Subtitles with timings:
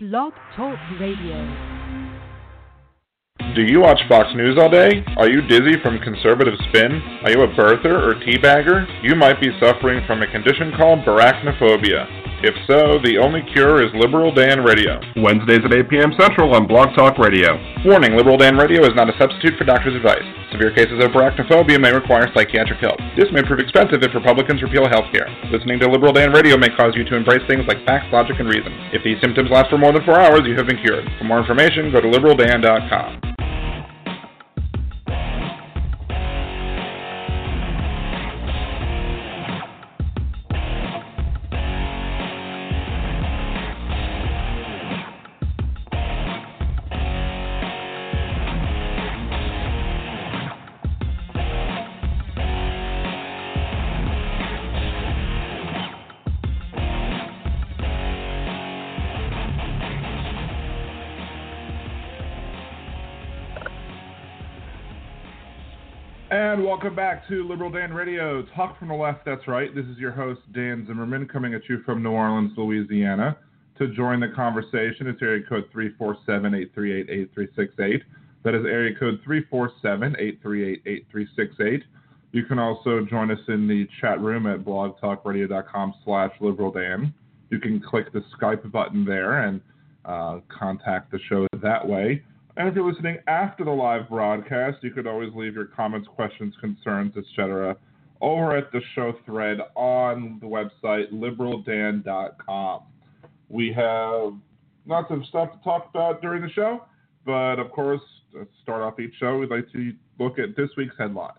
[0.00, 1.42] Blog Talk Radio.
[3.56, 5.04] Do you watch Fox News all day?
[5.16, 7.02] Are you dizzy from conservative spin?
[7.24, 8.86] Are you a birther or teabagger?
[9.02, 12.27] You might be suffering from a condition called barachnophobia.
[12.38, 15.02] If so, the only cure is Liberal Dan Radio.
[15.18, 16.12] Wednesdays at 8 p.m.
[16.14, 17.58] Central on Blog Talk Radio.
[17.82, 20.22] Warning Liberal Dan Radio is not a substitute for doctor's advice.
[20.54, 23.02] Severe cases of barachnophobia may require psychiatric help.
[23.18, 25.26] This may prove expensive if Republicans repeal health care.
[25.50, 28.46] Listening to Liberal Dan Radio may cause you to embrace things like facts, logic, and
[28.46, 28.70] reason.
[28.94, 31.10] If these symptoms last for more than four hours, you have been cured.
[31.18, 33.37] For more information, go to liberaldan.com.
[66.78, 68.40] welcome back to Liberal Dan Radio.
[68.54, 69.74] Talk from the left, that's right.
[69.74, 73.36] This is your host, Dan Zimmerman, coming at you from New Orleans, Louisiana.
[73.78, 78.02] To join the conversation, it's area code 347 838 8368.
[78.44, 81.82] That is area code 347 838 8368.
[82.30, 87.12] You can also join us in the chat room at blogtalkradio.com slash liberaldan.
[87.50, 89.60] You can click the Skype button there and
[90.04, 92.22] uh, contact the show that way.
[92.58, 96.52] And if you're listening after the live broadcast, you could always leave your comments, questions,
[96.60, 97.76] concerns, etc.
[98.20, 102.82] over at the show thread on the website liberaldan.com.
[103.48, 104.32] We have
[104.86, 106.82] lots of stuff to talk about during the show,
[107.24, 108.00] but of course,
[108.32, 111.38] to start off each show, we'd like to look at this week's headlines.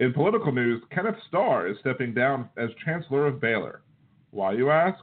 [0.00, 3.82] In political news, Kenneth Starr is stepping down as Chancellor of Baylor.
[4.32, 4.98] Why, you ask?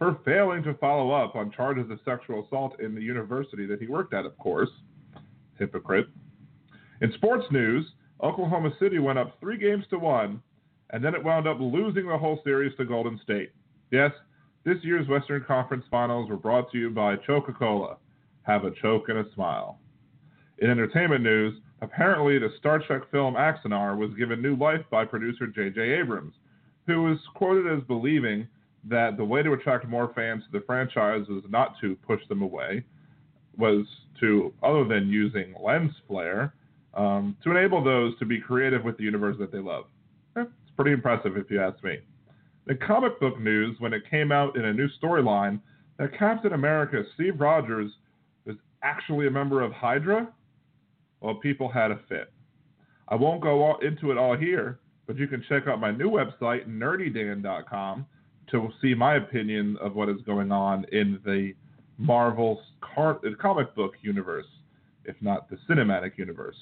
[0.00, 3.86] For failing to follow up on charges of sexual assault in the university that he
[3.86, 4.70] worked at, of course.
[5.58, 6.08] Hypocrite.
[7.02, 7.84] In sports news,
[8.22, 10.42] Oklahoma City went up three games to one,
[10.88, 13.52] and then it wound up losing the whole series to Golden State.
[13.90, 14.10] Yes,
[14.64, 17.98] this year's Western Conference Finals were brought to you by Coca Cola.
[18.44, 19.80] Have a choke and a smile.
[20.60, 25.46] In entertainment news, apparently the Star Trek film Axanar was given new life by producer
[25.46, 25.78] J.J.
[26.00, 26.32] Abrams,
[26.86, 28.48] who was quoted as believing
[28.88, 32.42] that the way to attract more fans to the franchise was not to push them
[32.42, 32.84] away,
[33.56, 33.86] was
[34.20, 36.54] to, other than using lens flare,
[36.94, 39.84] um, to enable those to be creative with the universe that they love.
[40.36, 41.98] It's pretty impressive if you ask me.
[42.68, 45.60] In comic book news, when it came out in a new storyline
[45.98, 47.90] that Captain America Steve Rogers
[48.46, 50.28] was actually a member of Hydra,
[51.20, 52.32] well, people had a fit.
[53.08, 56.10] I won't go all into it all here, but you can check out my new
[56.10, 58.06] website, nerdydan.com,
[58.50, 61.52] to see my opinion of what is going on in the
[61.98, 64.46] Marvel car- comic book universe,
[65.04, 66.56] if not the cinematic universe.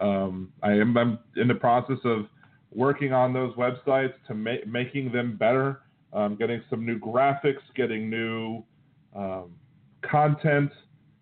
[0.00, 2.26] Um, I am I'm in the process of
[2.74, 5.82] working on those websites to ma- making them better,
[6.12, 8.64] um, getting some new graphics, getting new
[9.14, 9.52] um,
[10.02, 10.72] content,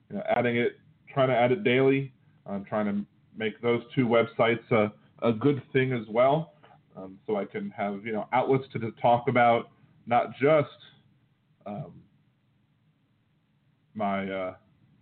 [0.09, 0.79] you know, adding it,
[1.13, 2.13] trying to add it daily.
[2.47, 3.05] I'm trying to
[3.37, 4.93] make those two websites a,
[5.27, 6.55] a good thing as well,
[6.97, 9.71] um, so I can have you know outlets to, to talk about
[10.07, 10.69] not just
[11.67, 11.93] um,
[13.95, 14.55] my uh,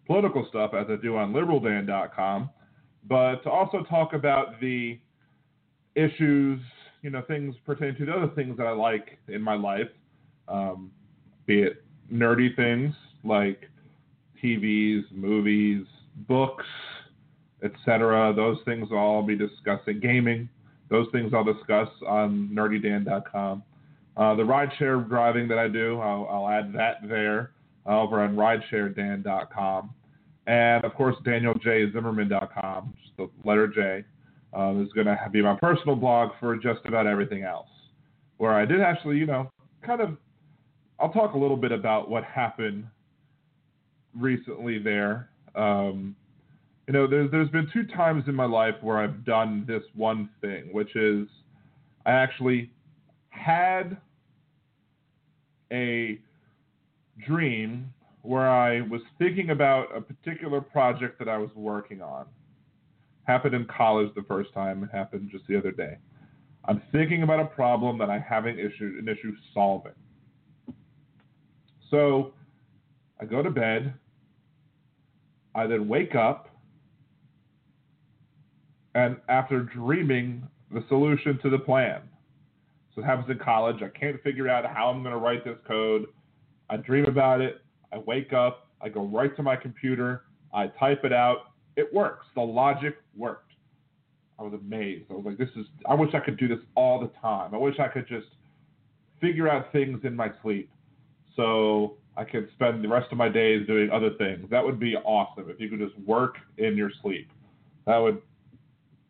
[0.07, 2.51] political stuff as I do on liberaldan.com,
[3.09, 4.99] but to also talk about the
[5.95, 6.61] issues,
[7.03, 9.89] you know, things pertaining to the other things that I like in my life,
[10.49, 10.91] um,
[11.47, 12.95] be it nerdy things
[13.25, 13.69] like
[14.43, 15.85] TVs, movies,
[16.29, 16.65] books,
[17.63, 18.33] etc.
[18.35, 20.01] Those things I'll be discussing.
[20.01, 20.49] Gaming,
[20.91, 23.63] those things I'll discuss on nerdydan.com.
[24.19, 27.53] Uh, the rideshare driving that I do, I'll, I'll add that there
[27.87, 29.95] uh, over on ridesharedan.com.
[30.49, 34.05] And of course, DanielJZimmerman.com, just the letter J,
[34.55, 37.69] um, is going to be my personal blog for just about everything else.
[38.39, 39.51] Where I did actually, you know,
[39.87, 40.17] kind of,
[40.99, 42.87] I'll talk a little bit about what happened
[44.17, 45.31] recently there.
[45.55, 46.17] Um,
[46.89, 50.29] you know, there's, there's been two times in my life where I've done this one
[50.41, 51.29] thing, which is
[52.05, 52.71] I actually
[53.31, 53.97] had
[55.73, 56.19] a
[57.27, 57.93] dream
[58.23, 62.27] where I was thinking about a particular project that I was working on.
[63.25, 65.99] Happened in college the first time, it happened just the other day.
[66.65, 69.93] I'm thinking about a problem that I have an issue, an issue solving.
[71.91, 72.33] So
[73.21, 73.95] I go to bed.
[75.55, 76.51] I then wake up,
[78.95, 82.03] and after dreaming the solution to the plan.
[82.99, 83.83] It happens in college.
[83.83, 86.07] I can't figure out how I'm going to write this code.
[86.69, 87.63] I dream about it.
[87.93, 92.27] I wake up, I go right to my computer, I type it out, it works.
[92.35, 93.53] The logic worked.
[94.39, 95.07] I was amazed.
[95.11, 97.55] I was like, this is, I wish I could do this all the time.
[97.55, 98.27] I wish I could just
[99.21, 100.71] figure out things in my sleep
[101.35, 104.49] so I could spend the rest of my days doing other things.
[104.51, 107.31] That would be awesome if you could just work in your sleep.
[107.87, 108.21] That would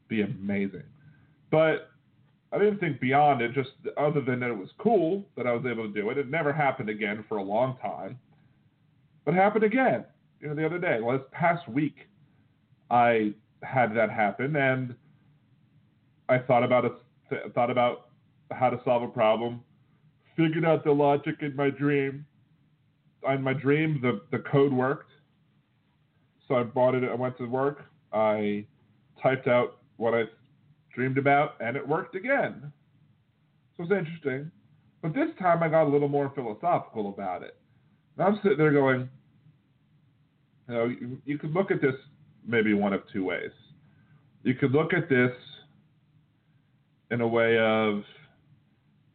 [0.08, 0.84] be amazing.
[1.50, 1.90] But
[2.52, 5.66] I didn't think beyond it, just other than that it was cool that I was
[5.66, 6.18] able to do it.
[6.18, 8.18] It never happened again for a long time.
[9.24, 10.04] But happened again,
[10.40, 11.00] you know, the other day.
[11.02, 12.08] Well, this past week,
[12.90, 14.94] I had that happen, and
[16.30, 16.92] I thought about it,
[17.54, 18.08] thought about
[18.50, 19.60] how to solve a problem,
[20.36, 22.24] figured out the logic in my dream.
[23.28, 25.10] In my dream, the, the code worked.
[26.46, 27.04] So I bought it.
[27.04, 27.84] I went to work.
[28.12, 28.64] I
[29.22, 30.22] typed out what I
[30.98, 32.72] dreamed about, and it worked again.
[33.76, 34.50] So it's interesting.
[35.00, 37.56] But this time I got a little more philosophical about it.
[38.16, 39.08] And I'm sitting there going,
[40.68, 41.94] you know, you, you could look at this
[42.44, 43.52] maybe one of two ways.
[44.42, 45.30] You could look at this
[47.12, 48.02] in a way of,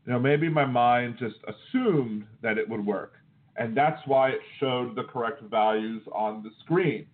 [0.06, 3.16] you know, maybe my mind just assumed that it would work.
[3.58, 7.08] And that's why it showed the correct values on the screen.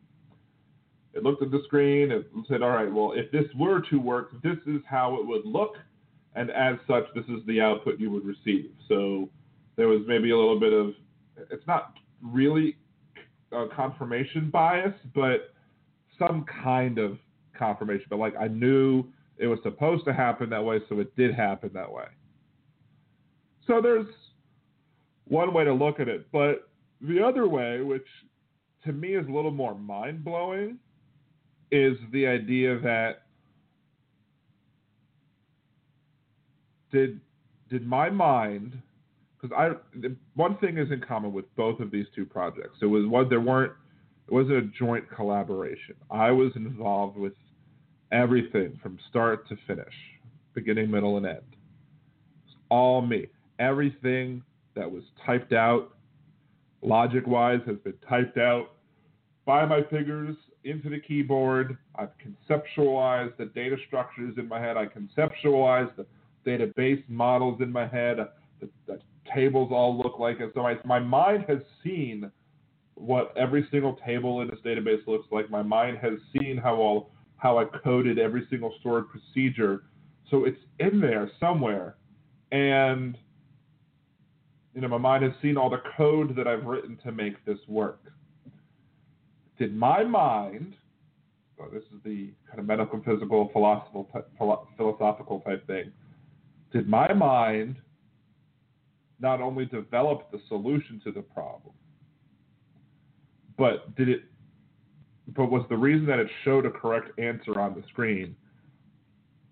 [1.13, 4.31] It looked at the screen and said, all right, well, if this were to work,
[4.43, 5.75] this is how it would look.
[6.35, 8.71] And as such, this is the output you would receive.
[8.87, 9.29] So
[9.75, 10.93] there was maybe a little bit of,
[11.49, 12.77] it's not really
[13.51, 15.53] a confirmation bias, but
[16.19, 17.17] some kind of
[17.57, 18.05] confirmation.
[18.09, 19.05] But like I knew
[19.37, 22.05] it was supposed to happen that way, so it did happen that way.
[23.65, 24.07] So there's
[25.27, 26.27] one way to look at it.
[26.31, 26.69] But
[27.01, 28.05] the other way, which
[28.85, 30.77] to me is a little more mind blowing,
[31.71, 33.23] is the idea that
[36.91, 37.19] did
[37.69, 38.81] did my mind
[39.39, 39.99] because I
[40.35, 42.77] one thing is in common with both of these two projects.
[42.81, 43.73] It was what there weren't
[44.27, 45.95] it wasn't a joint collaboration.
[46.11, 47.33] I was involved with
[48.11, 49.93] everything from start to finish,
[50.53, 51.55] beginning, middle, and end.
[52.45, 53.27] It's all me.
[53.59, 54.43] Everything
[54.75, 55.95] that was typed out,
[56.81, 58.71] logic wise, has been typed out
[59.45, 61.77] by my fingers into the keyboard.
[61.95, 64.77] I've conceptualized the data structures in my head.
[64.77, 66.05] I conceptualized the
[66.45, 68.17] database models in my head.
[68.59, 68.99] The, the
[69.33, 70.51] tables all look like it.
[70.53, 72.31] So my, my mind has seen
[72.95, 75.49] what every single table in this database looks like.
[75.49, 79.83] My mind has seen how all how I coded every single stored procedure.
[80.29, 81.95] So it's in there somewhere.
[82.51, 83.17] And
[84.75, 87.57] you know, my mind has seen all the code that I've written to make this
[87.67, 88.01] work.
[89.59, 90.75] Did my mind,
[91.57, 94.29] well, this is the kind of medical, physical, philosophical type,
[94.77, 95.91] philosophical type thing,
[96.71, 97.75] did my mind
[99.19, 101.73] not only develop the solution to the problem,
[103.57, 104.23] but did it
[105.35, 108.35] but was the reason that it showed a correct answer on the screen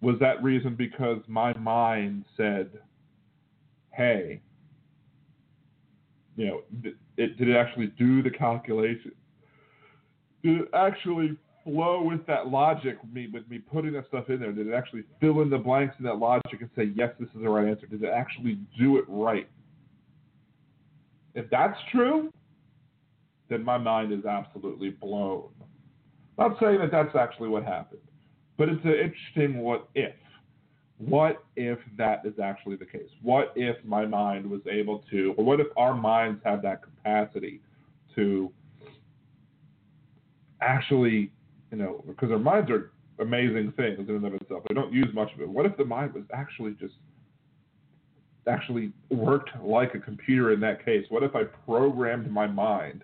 [0.01, 2.69] was that reason because my mind said
[3.93, 4.41] hey
[6.35, 6.61] you know
[7.17, 9.11] it did it actually do the calculation
[10.43, 14.51] did it actually flow with that logic me with me putting that stuff in there
[14.51, 17.41] did it actually fill in the blanks in that logic and say yes this is
[17.41, 19.49] the right answer did it actually do it right
[21.35, 22.31] if that's true
[23.49, 25.49] then my mind is absolutely blown.
[26.37, 28.01] Not saying that that's actually what happened,
[28.57, 30.13] but it's an interesting what if.
[30.97, 33.09] What if that is actually the case?
[33.21, 37.61] What if my mind was able to, or what if our minds have that capacity
[38.15, 38.51] to
[40.61, 41.31] actually,
[41.71, 44.63] you know, because our minds are amazing things in and of itself.
[44.69, 45.49] We don't use much of it.
[45.49, 46.93] What if the mind was actually just
[48.47, 51.05] actually worked like a computer in that case?
[51.09, 53.03] What if I programmed my mind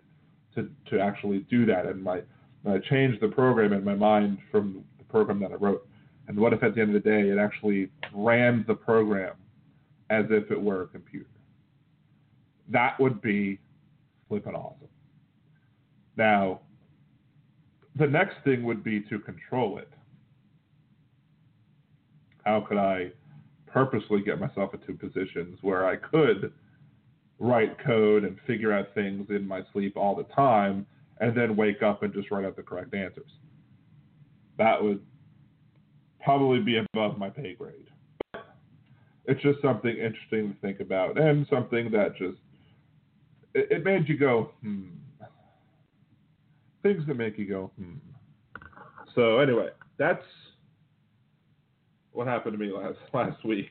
[0.55, 1.85] to, to actually do that.
[1.85, 2.21] And my
[2.65, 5.85] I changed the program in my mind from the program that I wrote.
[6.27, 9.35] And what if at the end of the day it actually ran the program
[10.09, 11.27] as if it were a computer?
[12.69, 13.59] That would be
[14.29, 14.87] flipping awesome.
[16.15, 16.61] Now,
[17.95, 19.89] the next thing would be to control it.
[22.45, 23.11] How could I
[23.67, 26.53] purposely get myself into positions where I could
[27.39, 30.85] write code and figure out things in my sleep all the time
[31.19, 33.31] and then wake up and just write out the correct answers.
[34.57, 35.01] That would
[36.23, 37.89] probably be above my pay grade.
[39.25, 42.37] It's just something interesting to think about and something that just
[43.53, 44.87] it, it made you go, hmm.
[46.83, 47.95] Things that make you go, hmm.
[49.15, 50.23] So anyway, that's
[52.11, 53.69] what happened to me last last week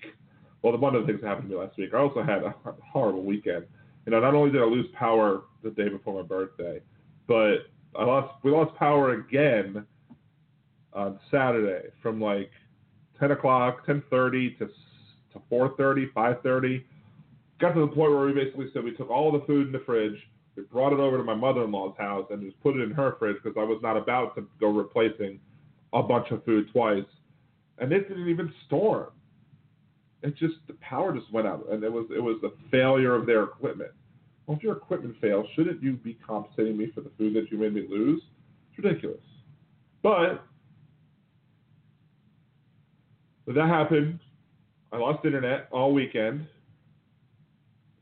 [0.63, 2.55] well, one of the things that happened to me last week, I also had a
[2.93, 3.67] horrible weekend.
[4.07, 6.81] you know, not only did I lose power the day before my birthday,
[7.27, 7.67] but
[7.97, 9.85] I lost we lost power again
[10.93, 12.51] on Saturday from like
[13.19, 14.67] 10 o'clock, 10:30 to
[15.33, 16.85] to 4:30, 5:30.
[17.59, 19.81] Got to the point where we basically said we took all the food in the
[19.81, 23.17] fridge, we brought it over to my mother-in-law's house, and just put it in her
[23.19, 25.41] fridge because I was not about to go replacing
[25.93, 27.05] a bunch of food twice,
[27.79, 29.11] and it didn't even storm.
[30.23, 33.27] It just the power just went out, and it was it was the failure of
[33.27, 33.91] their equipment.
[34.47, 37.59] Well, if your equipment fails, shouldn't you be compensating me for the food that you
[37.59, 38.23] made me lose?
[38.71, 39.21] It's ridiculous.
[40.03, 40.45] But
[43.47, 44.21] but that happened.
[44.93, 46.47] I lost internet all weekend.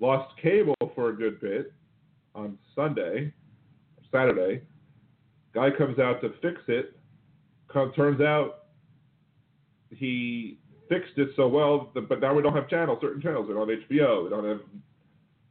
[0.00, 1.72] Lost cable for a good bit
[2.34, 3.32] on Sunday,
[4.12, 4.62] Saturday.
[5.54, 6.96] Guy comes out to fix it.
[7.94, 8.64] turns out
[9.90, 10.58] he
[10.88, 13.46] fixed it so well, but now we don't have channels, certain channels.
[13.48, 14.24] We don't have HBO.
[14.24, 14.60] We don't have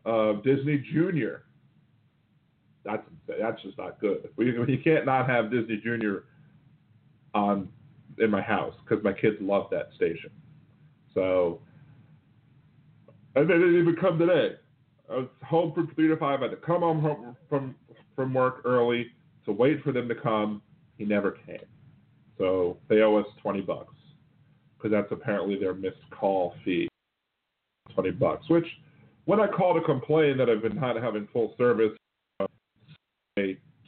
[0.05, 1.43] uh, Disney Junior.
[2.85, 4.29] That's that's just not good.
[4.37, 6.23] We, you can't not have Disney Junior
[7.33, 7.69] on
[8.17, 10.31] in my house because my kids love that station.
[11.13, 11.61] So,
[13.35, 14.55] and then it even come today.
[15.09, 16.39] I was home from three to five.
[16.39, 17.75] I had to come home from
[18.15, 19.07] from work early
[19.45, 20.61] to wait for them to come.
[20.97, 21.65] He never came.
[22.37, 23.95] So they owe us twenty bucks
[24.77, 26.87] because that's apparently their missed call fee.
[27.93, 28.67] Twenty bucks, which
[29.25, 31.91] when I call to complain that I've been not having full service
[32.39, 32.47] uh,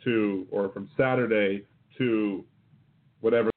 [0.04, 1.66] to or from Saturday
[1.98, 2.44] to
[3.22, 3.52] whatever,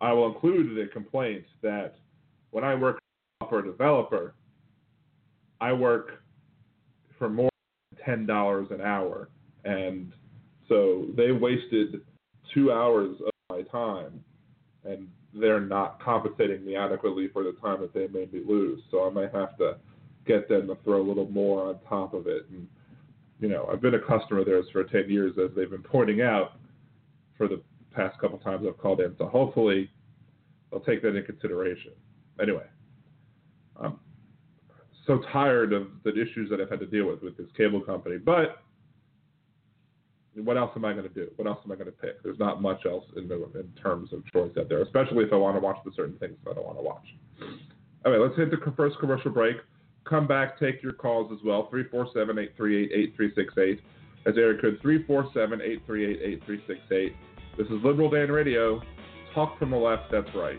[0.00, 1.94] I will include the complaint that
[2.50, 2.98] when I work
[3.48, 4.34] for a developer,
[5.60, 6.22] I work
[7.18, 7.50] for more
[7.92, 9.28] than ten dollars an hour,
[9.64, 10.12] and
[10.68, 12.00] so they wasted
[12.54, 14.24] two hours of my time,
[14.84, 18.80] and they're not compensating me adequately for the time that they made me lose.
[18.90, 19.76] So I might have to
[20.26, 22.46] get them to throw a little more on top of it.
[22.50, 22.66] And
[23.40, 26.20] you know, I've been a customer of theirs for 10 years, as they've been pointing
[26.20, 26.52] out
[27.36, 29.14] for the past couple times I've called in.
[29.18, 29.90] So hopefully,
[30.70, 31.92] they'll take that into consideration.
[32.40, 32.64] Anyway,
[35.10, 38.16] so tired of the issues that I've had to deal with with this cable company,
[38.16, 38.62] but
[40.34, 41.28] what else am I going to do?
[41.36, 42.22] What else am I going to pick?
[42.22, 45.36] There's not much else in, the, in terms of choice out there, especially if I
[45.36, 47.06] want to watch the certain things that I want to watch.
[48.04, 49.56] All right, let's hit the first commercial break
[50.10, 51.68] come back, take your calls as well.
[51.70, 53.80] 347 838 8368.
[54.24, 57.16] That's area code 347 838 8368.
[57.56, 58.80] This is Liberal Dan Radio.
[59.34, 60.58] Talk from the left, that's right.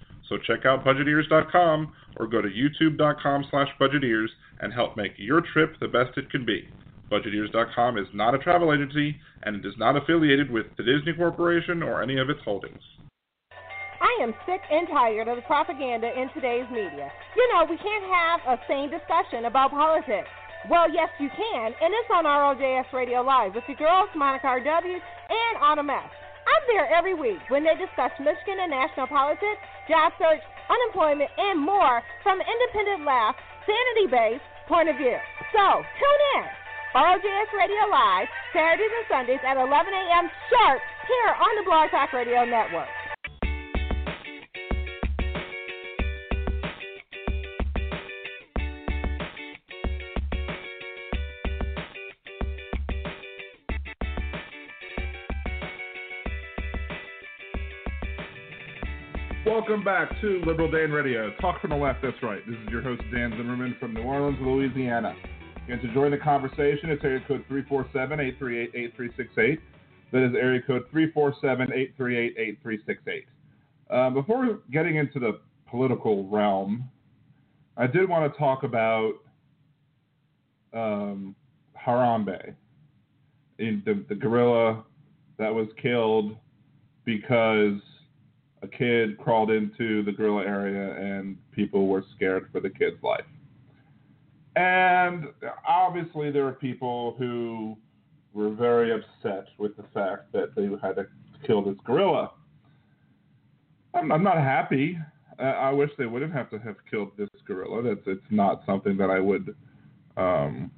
[0.31, 5.75] So check out budgetears.com or go to youtube.com slash budgetears and help make your trip
[5.81, 6.69] the best it can be.
[7.11, 11.83] Budgetears.com is not a travel agency and it is not affiliated with the Disney Corporation
[11.83, 12.79] or any of its holdings.
[13.99, 17.11] I am sick and tired of the propaganda in today's media.
[17.35, 20.31] You know, we can't have a sane discussion about politics.
[20.69, 24.93] Well, yes, you can, and it's on ROJS Radio Live with your girls, Monica R.W.
[24.93, 26.20] and Autumn S.
[26.51, 31.59] I'm there every week when they discuss Michigan and national politics, job search, unemployment, and
[31.59, 35.15] more from an independent laugh, sanity based point of view.
[35.55, 36.43] So, tune in.
[36.91, 40.27] ROJS Radio Live, Saturdays and Sundays at 11 a.m.
[40.51, 42.91] sharp here on the Blog Talk Radio Network.
[59.61, 61.31] Welcome back to Liberal Dan Radio.
[61.39, 62.41] Talk from the left, that's right.
[62.47, 65.15] This is your host, Dan Zimmerman from New Orleans, Louisiana.
[65.69, 69.59] And to join the conversation, it's area code 347 838 8368.
[70.11, 73.25] That is area code 347 838 8368.
[73.91, 75.39] Uh, before getting into the
[75.69, 76.89] political realm,
[77.77, 79.13] I did want to talk about
[80.73, 81.35] um,
[81.79, 82.55] Harambe,
[83.59, 84.83] the, the gorilla
[85.37, 86.35] that was killed
[87.05, 87.79] because
[88.61, 93.25] a kid crawled into the gorilla area and people were scared for the kid's life.
[94.55, 95.27] And
[95.67, 97.77] obviously, there are people who
[98.33, 101.07] were very upset with the fact that they had to
[101.45, 102.31] kill this gorilla.
[103.93, 104.97] I'm, I'm not happy.
[105.39, 107.81] Uh, I wish they wouldn't have to have killed this gorilla.
[107.81, 109.55] That's it's not something that I would
[110.17, 110.69] um,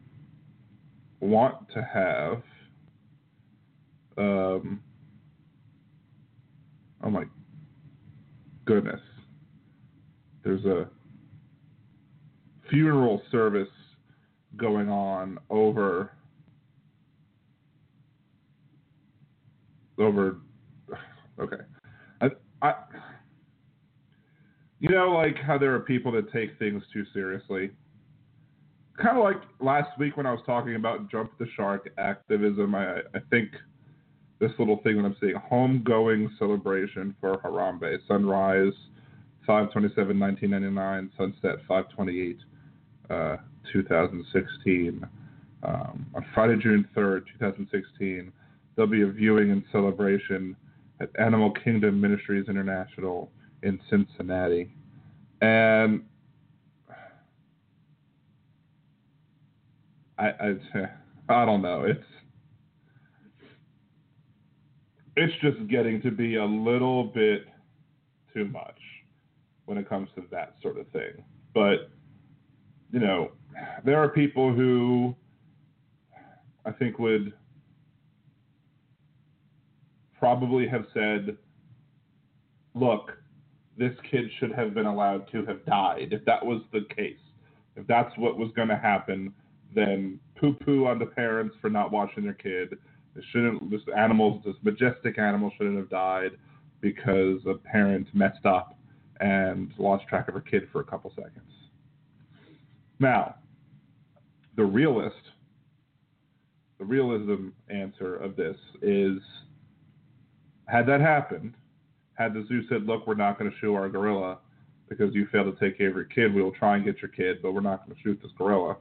[1.20, 2.44] want to have.
[4.18, 4.82] Um,
[7.04, 7.25] oh my
[8.65, 9.01] goodness.
[10.43, 10.89] There's a
[12.70, 13.70] funeral service
[14.58, 16.12] going on over
[20.00, 20.38] over
[21.39, 21.58] okay
[22.22, 22.29] I,
[22.62, 22.74] I
[24.79, 27.72] you know like how there are people that take things too seriously
[29.01, 32.98] kind of like last week when i was talking about jump the shark activism i
[33.15, 33.50] i think
[34.48, 38.74] this little thing that i'm seeing homegoing celebration for harambe sunrise
[39.46, 42.38] 527 1999 sunset 528
[43.10, 43.38] uh,
[43.72, 45.08] 2016
[45.64, 48.32] um, on friday june 3rd 2016
[48.76, 50.56] there'll be a viewing and celebration
[51.00, 53.30] at Animal Kingdom Ministries International
[53.62, 54.72] in Cincinnati.
[55.42, 56.04] And
[60.18, 60.56] I, I,
[61.30, 61.84] I don't know.
[61.84, 62.04] It's
[65.15, 67.46] it's just getting to be a little bit
[68.34, 68.77] too much
[69.65, 71.24] when it comes to that sort of thing.
[71.53, 71.91] But
[72.91, 73.32] you know,
[73.84, 75.15] there are people who
[76.65, 77.34] I think would
[80.17, 81.38] probably have said,
[82.75, 83.12] look,
[83.77, 86.10] this kid should have been allowed to have died.
[86.12, 87.17] If that was the case,
[87.75, 89.34] if that's what was going to happen,
[89.75, 92.77] then poo poo on the parents for not watching their kid.
[93.15, 96.32] It shouldn't, this animal, this majestic animal shouldn't have died
[96.82, 98.77] because a parent messed up
[99.20, 101.51] and lost track of her kid for a couple seconds.
[103.00, 103.35] Now,
[104.55, 105.16] the realist,
[106.79, 109.20] the realism answer of this is
[110.68, 111.53] had that happened,
[112.16, 114.40] had the zoo said, look, we're not going to shoot our gorilla
[114.90, 117.09] because you failed to take care of your kid, we will try and get your
[117.09, 118.77] kid, but we're not going to shoot this gorilla.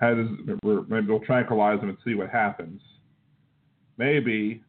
[0.00, 2.80] Had maybe we'll tranquilize them and see what happens.
[3.96, 4.62] Maybe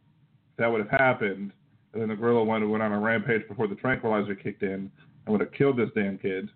[0.58, 1.52] that would have happened,
[1.92, 4.90] and then the gorilla went, went on a rampage before the tranquilizer kicked in
[5.26, 6.48] and would have killed this damn kid,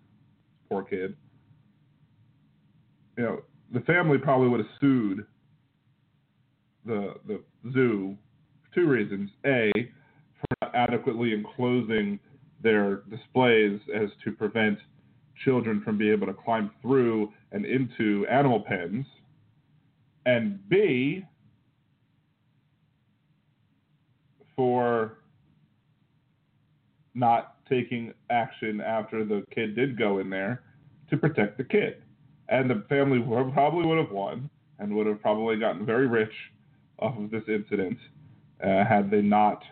[0.69, 1.15] poor kid.
[3.17, 3.41] You know,
[3.73, 5.25] the family probably would have sued
[6.85, 7.41] the the
[7.73, 8.17] zoo
[8.73, 9.29] two reasons.
[9.45, 12.19] A, for not adequately enclosing
[12.63, 14.77] their displays as to prevent
[15.43, 19.05] children from being able to climb through and into animal pens.
[20.25, 21.25] And B,
[24.55, 25.19] for
[27.13, 30.63] not taking action after the kid did go in there
[31.09, 32.03] to protect the kid.
[32.49, 33.19] And the family
[33.53, 36.33] probably would have won and would have probably gotten very rich
[36.99, 37.97] off of this incident
[38.63, 39.63] uh, had they not,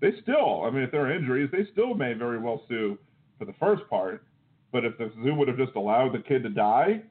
[0.00, 2.98] they still, I mean, if there are injuries, they still may very well sue
[3.38, 4.24] for the first part.
[4.72, 7.02] But if the zoo would have just allowed the kid to die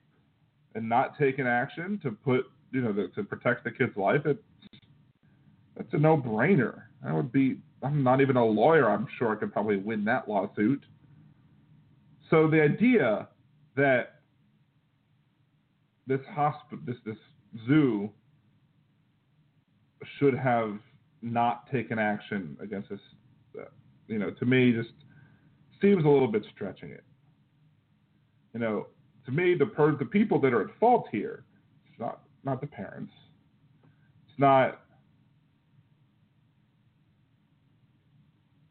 [0.76, 4.44] and not taken action to put, you know, the, to protect the kid's life, it's
[5.76, 6.84] that's a no-brainer.
[7.04, 7.58] That would be.
[7.84, 8.90] I'm not even a lawyer.
[8.90, 10.84] I'm sure I could probably win that lawsuit.
[12.30, 13.28] So the idea
[13.76, 14.22] that
[16.08, 17.18] this hospital, this this
[17.68, 18.10] zoo,
[20.20, 20.80] should have
[21.22, 23.00] not taken action against this,
[23.60, 23.66] uh,
[24.08, 24.94] you know, to me just
[25.82, 27.04] seems a little bit stretching it.
[28.54, 28.88] You know,
[29.26, 31.44] to me, the per- the people that are at fault here,
[31.90, 33.12] it's not not the parents.
[34.30, 34.82] It's not.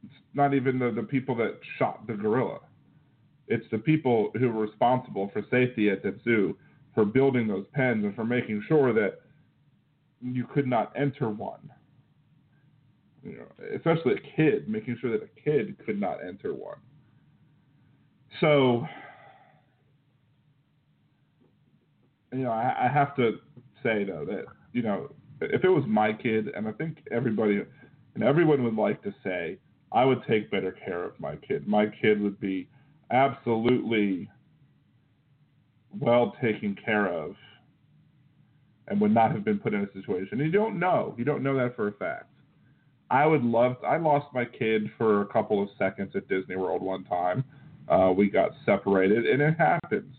[0.05, 2.59] It's not even the, the people that shot the gorilla.
[3.47, 6.57] It's the people who were responsible for safety at that zoo,
[6.95, 9.21] for building those pens, and for making sure that
[10.23, 11.71] you could not enter one
[13.25, 16.77] you know, especially a kid, making sure that a kid could not enter one.
[18.41, 18.87] So,
[22.33, 23.39] you know, I, I have to
[23.83, 27.63] say though that you know, if it was my kid, and I think everybody
[28.15, 29.59] and everyone would like to say,
[29.95, 31.69] I would take better care of my kid.
[31.69, 32.69] My kid would be
[33.11, 34.29] absolutely
[36.01, 37.37] well taken care of
[38.89, 40.41] and would not have been put in a situation.
[40.41, 41.15] You don't know.
[41.17, 42.31] You don't know that for a fact.
[43.11, 43.77] I would love.
[43.87, 47.45] I lost my kid for a couple of seconds at Disney World one time.
[47.89, 50.13] Uh, we got separated, and it happens.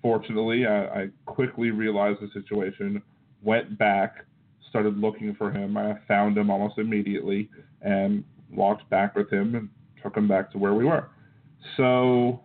[0.00, 3.02] Fortunately, I, I quickly realized the situation,
[3.42, 4.24] went back,
[4.70, 5.76] started looking for him.
[5.76, 7.50] I found him almost immediately
[7.82, 9.68] and walked back with him and
[10.02, 11.08] took him back to where we were.
[11.76, 12.40] So,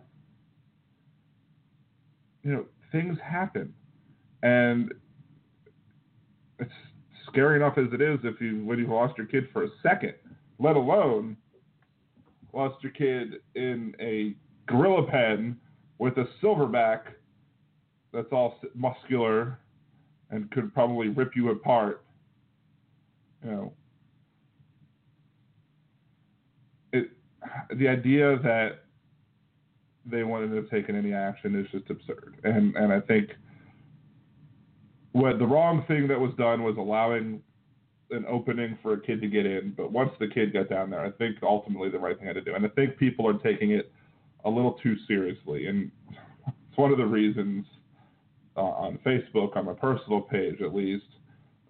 [2.42, 3.72] you know, things happen.
[4.42, 4.92] And
[6.58, 6.70] it's
[7.26, 10.14] scary enough as it is if you when you've lost your kid for a second,
[10.58, 11.36] let alone
[12.52, 14.34] lost your kid in a
[14.66, 15.56] gorilla pen
[15.98, 17.00] with a silverback
[18.12, 19.58] that's all muscular
[20.30, 22.04] and could probably rip you apart.
[23.44, 23.72] You know,
[26.92, 27.10] it
[27.76, 28.84] the idea that
[30.04, 33.30] they wanted to take any action is just absurd, and and I think
[35.12, 37.42] what the wrong thing that was done was allowing
[38.10, 41.00] an opening for a kid to get in, but once the kid got down there,
[41.00, 43.72] I think ultimately the right thing had to do, and I think people are taking
[43.72, 43.90] it
[44.44, 45.90] a little too seriously, and
[46.46, 47.66] it's one of the reasons
[48.56, 51.06] uh, on Facebook, on my personal page at least,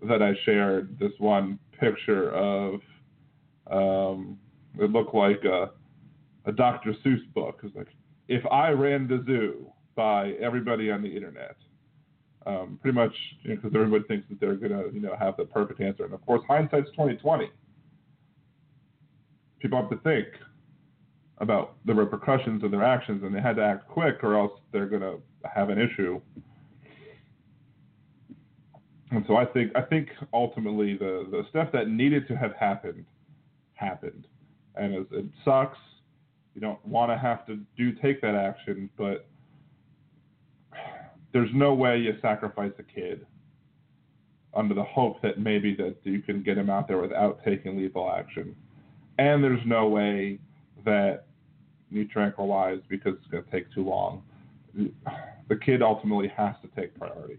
[0.03, 2.81] that I shared this one picture of
[3.71, 4.39] um,
[4.79, 5.71] it looked like a,
[6.45, 6.95] a Dr.
[7.05, 7.61] Seuss book.
[7.63, 7.89] It's like
[8.29, 11.57] if I ran the zoo by everybody on the internet.
[12.45, 13.13] Um, pretty much
[13.43, 16.15] because you know, everybody thinks that they're gonna you know have the perfect answer, and
[16.15, 17.51] of course hindsight's 2020.
[19.59, 20.29] People have to think
[21.39, 24.87] about the repercussions of their actions, and they had to act quick, or else they're
[24.87, 26.21] gonna have an issue
[29.11, 33.05] and so I think I think ultimately the the stuff that needed to have happened
[33.75, 34.27] happened,
[34.77, 35.79] and it, it sucks.
[36.55, 39.27] You don't want to have to do take that action, but
[41.33, 43.27] there's no way you sacrifice a kid
[44.55, 48.11] under the hope that maybe that you can get him out there without taking lethal
[48.11, 48.57] action.
[49.19, 50.39] And there's no way
[50.85, 51.27] that
[51.91, 54.23] you tranquilize because it's going to take too long.
[55.49, 57.39] The kid ultimately has to take priority.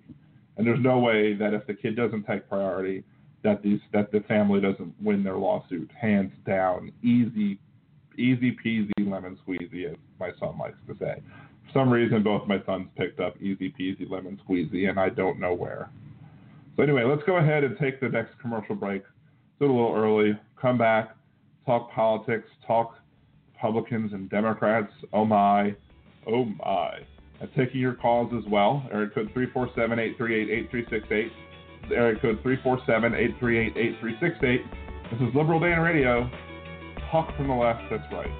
[0.57, 3.03] And there's no way that if the kid doesn't take priority,
[3.43, 5.89] that these that the family doesn't win their lawsuit.
[5.99, 7.59] Hands down, easy,
[8.17, 11.21] easy peasy lemon squeezy, as my son likes to say.
[11.67, 15.39] For some reason, both my sons picked up easy peasy lemon squeezy, and I don't
[15.39, 15.89] know where.
[16.75, 19.01] So anyway, let's go ahead and take the next commercial break.
[19.01, 20.37] It's a little early.
[20.61, 21.15] Come back,
[21.65, 22.95] talk politics, talk
[23.53, 24.91] Republicans and Democrats.
[25.13, 25.75] Oh my,
[26.27, 26.99] oh my
[27.39, 28.87] and taking your calls as well.
[28.91, 31.29] Area code 347-838-8368.
[31.91, 34.41] Area code 347-838-8368.
[35.11, 36.29] This is Liberal Dan Radio.
[37.11, 38.31] Talk from the left, that's right.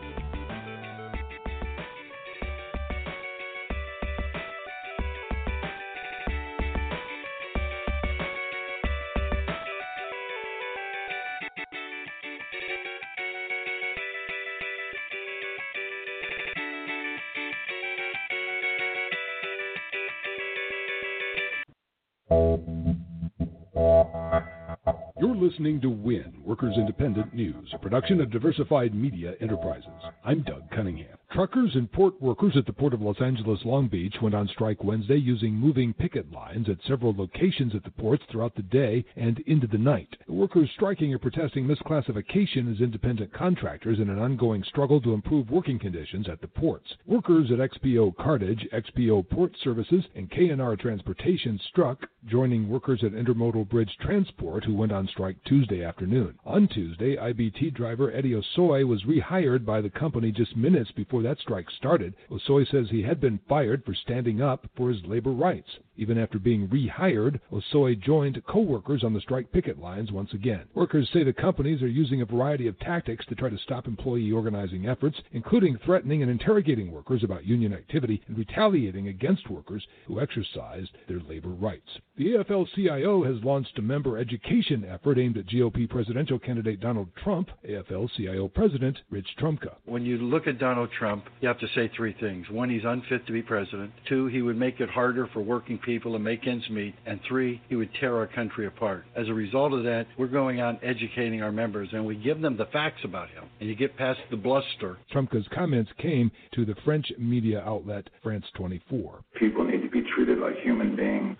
[25.35, 29.89] Listening to WIN, Workers Independent News, a production of Diversified Media Enterprises.
[30.23, 31.17] I'm Doug Cunningham.
[31.31, 34.83] Truckers and port workers at the Port of Los Angeles Long Beach went on strike
[34.83, 39.39] Wednesday using moving picket lines at several locations at the ports throughout the day and
[39.41, 40.15] into the night.
[40.25, 45.49] The workers striking are protesting misclassification as independent contractors in an ongoing struggle to improve
[45.49, 46.87] working conditions at the ports.
[47.05, 53.69] Workers at XPO Cartage, XPO Port Services, and KNR Transportation struck, joining workers at Intermodal
[53.69, 56.37] Bridge Transport who went on strike Tuesday afternoon.
[56.45, 61.39] On Tuesday, IBT driver Eddie Osoy was rehired by the company just minutes before that
[61.39, 65.69] strike started, Osoy says he had been fired for standing up for his labor rights.
[65.95, 70.65] Even after being rehired, Osoy joined co-workers on the strike picket lines once again.
[70.75, 74.31] Workers say the companies are using a variety of tactics to try to stop employee
[74.31, 80.19] organizing efforts, including threatening and interrogating workers about union activity and retaliating against workers who
[80.19, 81.89] exercised their labor rights.
[82.17, 87.49] The AFL-CIO has launched a member education effort aimed at GOP presidential candidate Donald Trump,
[87.69, 89.75] AFL-CIO President Rich Trumka.
[89.85, 92.49] When you look at Donald Trump, you have to say three things.
[92.49, 93.91] One, he's unfit to be president.
[94.09, 96.95] Two, he would make it harder for working people to make ends meet.
[97.05, 99.05] And three, he would tear our country apart.
[99.15, 102.57] As a result of that, we're going out educating our members and we give them
[102.57, 103.43] the facts about him.
[103.59, 104.97] And you get past the bluster.
[105.13, 109.19] Trumka's comments came to the French media outlet France 24.
[109.35, 111.37] People need to be treated like human beings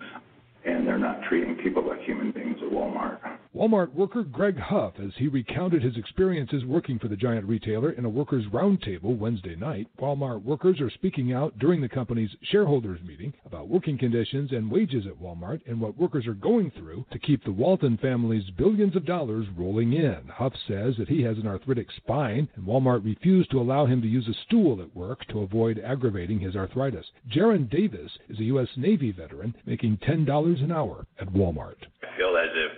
[0.64, 3.18] and they're not treating people like human beings at Walmart.
[3.58, 8.04] Walmart worker Greg Huff as he recounted his experiences working for the giant retailer in
[8.04, 9.88] a workers' roundtable Wednesday night.
[10.00, 15.06] Walmart workers are speaking out during the company's shareholders meeting about working conditions and wages
[15.08, 19.04] at Walmart and what workers are going through to keep the Walton family's billions of
[19.04, 20.20] dollars rolling in.
[20.28, 24.06] Huff says that he has an arthritic spine and Walmart refused to allow him to
[24.06, 27.06] use a stool at work to avoid aggravating his arthritis.
[27.28, 28.68] Jaron Davis is a U.S.
[28.76, 31.74] Navy veteran making $10 an hour at Walmart.
[32.04, 32.77] I feel as if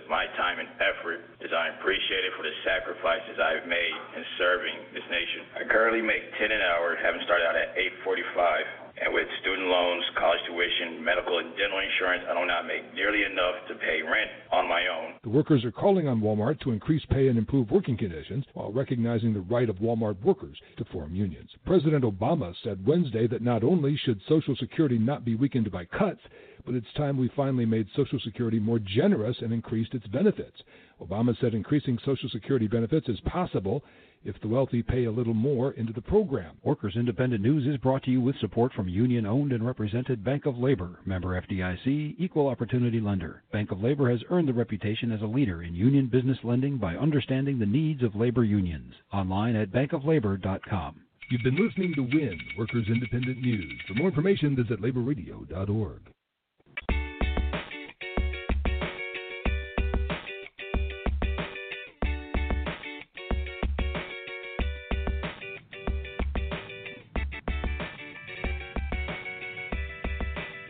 [1.77, 5.41] appreciated for the sacrifices I've made in serving this nation.
[5.55, 10.03] I currently make 10 an hour, having started out at 845 and with student loans,
[10.19, 14.29] college tuition, medical and dental insurance, I do not make nearly enough to pay rent
[14.51, 15.15] on my own.
[15.23, 19.33] The workers are calling on Walmart to increase pay and improve working conditions while recognizing
[19.33, 21.49] the right of Walmart workers to form unions.
[21.65, 26.21] President Obama said Wednesday that not only should Social Security not be weakened by cuts,
[26.65, 30.57] but it's time we finally made Social Security more generous and increased its benefits.
[31.01, 33.83] Obama said increasing Social Security benefits is possible
[34.23, 36.55] if the wealthy pay a little more into the program.
[36.63, 40.45] Workers Independent News is brought to you with support from union owned and represented Bank
[40.45, 43.43] of Labor, member FDIC, equal opportunity lender.
[43.51, 46.95] Bank of Labor has earned the reputation as a leader in union business lending by
[46.95, 48.93] understanding the needs of labor unions.
[49.11, 50.95] Online at bankoflabor.com.
[51.29, 53.79] You've been listening to WIN, Workers Independent News.
[53.87, 56.01] For more information, visit laborradio.org.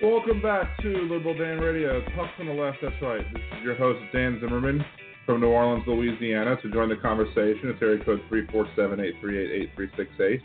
[0.02, 2.02] Welcome back to Liberal Dan Radio.
[2.16, 3.24] Talk from the left, that's right.
[3.34, 4.84] This is your host, Dan Zimmerman
[5.28, 6.58] from New Orleans, Louisiana.
[6.64, 10.42] To join the conversation, it's area code 347-838-8368.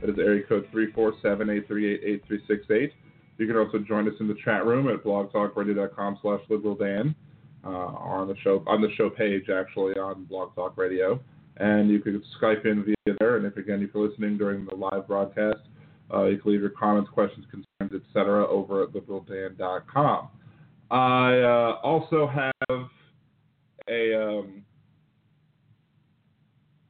[0.00, 2.90] That is area code 347-838-8368.
[3.38, 7.12] You can also join us in the chat room at blogtalkradio.com slash liberaldan
[7.64, 11.18] uh, or on the show on the show page, actually, on Blog Talk Radio.
[11.56, 13.38] And you can Skype in via there.
[13.38, 15.62] And if, again, if you're listening during the live broadcast,
[16.12, 18.46] uh, you can leave your comments, questions, concerns, etc.
[18.46, 20.28] over at liberaldan.com.
[20.90, 22.88] I uh, also have
[23.88, 24.64] a um,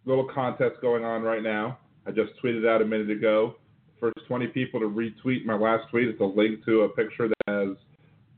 [0.07, 1.79] little contest going on right now.
[2.07, 3.57] I just tweeted out a minute ago.
[4.01, 6.09] First 20 people to retweet my last tweet.
[6.09, 7.77] It's a link to a picture that has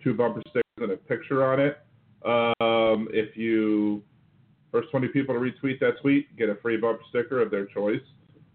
[0.02, 1.78] two bumper stickers and a picture on it.
[2.24, 4.02] Um, if you
[4.72, 8.00] first 20 people to retweet that tweet get a free bumper sticker of their choice.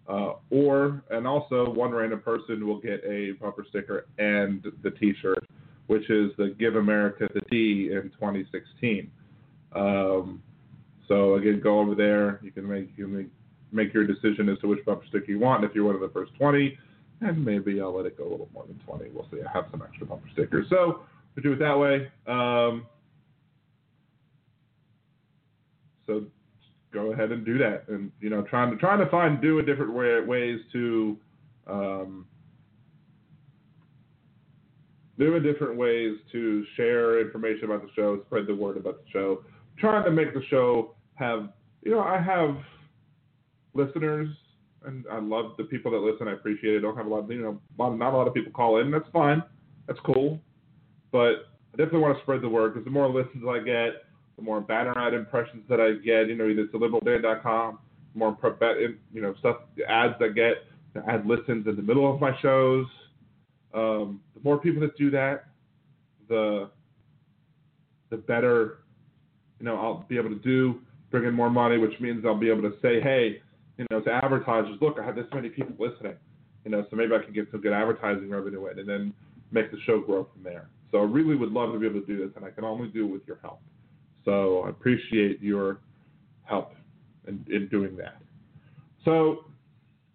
[0.07, 5.45] Uh, or and also one random person will get a bumper sticker and the T-shirt,
[5.87, 9.11] which is the Give America the D in 2016.
[9.73, 10.41] Um,
[11.07, 12.39] so again, go over there.
[12.41, 13.27] You can make you make,
[13.71, 15.65] make your decision as to which bumper sticker you want.
[15.65, 16.77] If you're one of the first 20,
[17.21, 19.09] and maybe I'll let it go a little more than 20.
[19.11, 19.39] We'll see.
[19.45, 21.01] I have some extra bumper stickers, so
[21.35, 22.09] we do it that way.
[22.27, 22.85] Um,
[26.05, 26.23] so
[26.97, 27.85] go ahead and do that.
[27.87, 31.17] And you know, trying to trying to find do a different way, ways to
[31.67, 32.25] um,
[35.19, 39.43] doing different ways to share information about the show, spread the word about the show,
[39.77, 41.49] trying to make the show have
[41.83, 42.57] you know I have
[43.73, 44.29] listeners
[44.85, 46.27] and I love the people that listen.
[46.27, 46.79] I appreciate it.
[46.79, 48.89] Don't have a lot, of, you know, not a lot of people call in.
[48.89, 49.43] That's fine.
[49.85, 50.39] That's cool.
[51.11, 54.06] But I definitely want to spread the word because the more listens I get,
[54.37, 57.79] the more banner ad impressions that I get, you know, either to liberaldan.com,
[58.13, 58.37] more
[59.13, 62.85] you know stuff, ads I get, the ad listens in the middle of my shows.
[63.73, 65.45] Um, the more people that do that,
[66.29, 66.69] the
[68.09, 68.79] the better,
[69.59, 70.79] you know, I'll be able to do,
[71.11, 73.41] bring in more money, which means I'll be able to say, hey,
[73.77, 76.15] you know, to advertisers, look, I have this many people listening,
[76.63, 79.13] you know, so maybe I can get some good advertising revenue in, and then
[79.51, 80.69] make the show grow from there.
[80.91, 82.87] So I really would love to be able to do this, and I can only
[82.87, 83.59] do it with your help.
[84.27, 85.79] So I appreciate your
[86.43, 86.73] help
[87.29, 88.17] in, in doing that.
[89.05, 89.45] So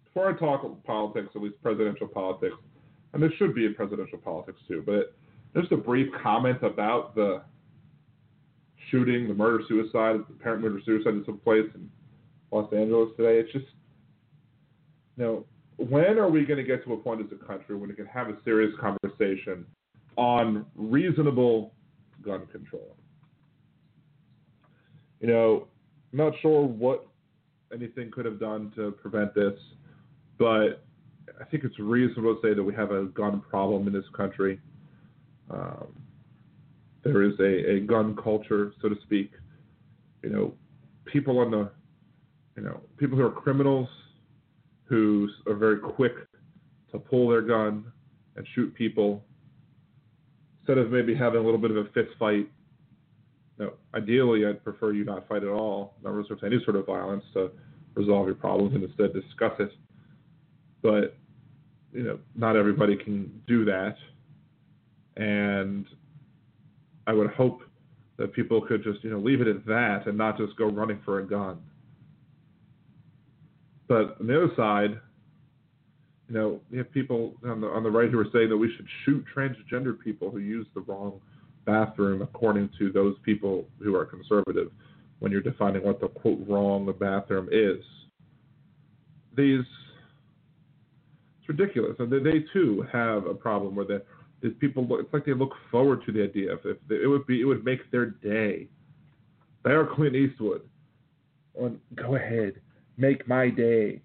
[0.05, 2.53] before I talk politics, at least presidential politics,
[3.13, 5.15] and this should be in presidential politics too, but
[5.59, 7.41] just a brief comment about the
[8.91, 11.89] shooting, the murder suicide, the apparent murder suicide that took place in
[12.51, 13.39] Los Angeles today.
[13.39, 13.65] It's just,
[15.17, 15.45] you know,
[15.77, 18.05] when are we going to get to a point as a country when we can
[18.05, 19.65] have a serious conversation
[20.17, 21.73] on reasonable
[22.23, 22.95] gun control?
[25.23, 25.67] You know,
[26.11, 27.07] I'm not sure what
[27.73, 29.57] anything could have done to prevent this,
[30.37, 30.83] but
[31.39, 34.59] I think it's reasonable to say that we have a gun problem in this country.
[35.49, 35.93] Um,
[37.05, 39.31] there is a, a gun culture, so to speak.
[40.23, 40.53] You know,
[41.05, 41.71] people on the,
[42.57, 43.87] you know, people who are criminals,
[44.83, 46.15] who are very quick
[46.91, 47.85] to pull their gun
[48.35, 49.23] and shoot people,
[50.59, 52.49] instead of maybe having a little bit of a fist fight
[53.63, 56.85] know, ideally, I'd prefer you not fight at all, not resort to any sort of
[56.85, 57.51] violence to
[57.95, 59.71] resolve your problems and instead discuss it.
[60.81, 61.17] But,
[61.91, 63.95] you know, not everybody can do that.
[65.15, 65.85] And
[67.05, 67.61] I would hope
[68.17, 70.99] that people could just, you know, leave it at that and not just go running
[71.05, 71.59] for a gun.
[73.87, 74.99] But on the other side,
[76.29, 78.73] you know, you have people on the on the right who are saying that we
[78.75, 81.19] should shoot transgender people who use the wrong
[81.65, 84.71] bathroom according to those people who are conservative.
[85.19, 87.81] when you're defining what the quote wrong the bathroom is.
[89.37, 89.63] These
[91.39, 94.03] it's ridiculous, and they, they too have a problem where the
[94.41, 94.99] these people look.
[95.01, 97.45] It's like they look forward to the idea of if they, it would be it
[97.45, 98.67] would make their day.
[99.63, 100.61] They are Clint Eastwood.
[101.55, 102.59] On go ahead,
[102.97, 104.01] make my day.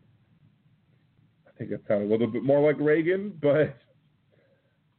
[1.47, 3.77] I think it sounded a little bit more like Reagan, but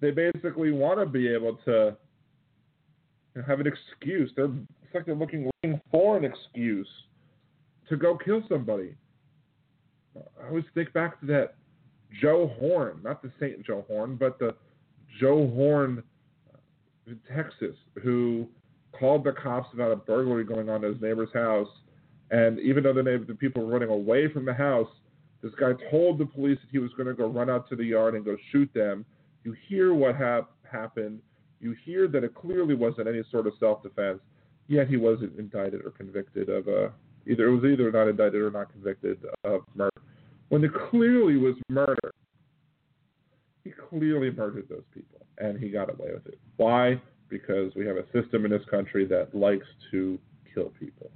[0.01, 1.95] they basically want to be able to
[3.35, 4.31] know, have an excuse.
[4.35, 5.49] They're it's like they're looking,
[5.91, 6.87] for an excuse
[7.89, 8.95] to go kill somebody.
[10.15, 11.55] I always think back to that
[12.21, 14.55] Joe Horn, not the Saint Joe Horn, but the
[15.19, 16.01] Joe Horn
[16.53, 16.57] uh,
[17.05, 18.47] in Texas, who
[18.91, 21.69] called the cops about a burglary going on at his neighbor's house.
[22.31, 24.89] And even though the, neighbor, the people were running away from the house,
[25.41, 27.83] this guy told the police that he was going to go run out to the
[27.83, 29.05] yard and go shoot them.
[29.43, 31.21] You hear what hap- happened.
[31.59, 34.19] You hear that it clearly wasn't any sort of self-defense.
[34.67, 36.89] Yet he wasn't indicted or convicted of a uh,
[37.27, 37.47] either.
[37.47, 40.01] It was either not indicted or not convicted of murder.
[40.49, 42.11] When it clearly was murder,
[43.63, 46.39] he clearly murdered those people, and he got away with it.
[46.57, 47.01] Why?
[47.29, 50.19] Because we have a system in this country that likes to
[50.53, 51.11] kill people.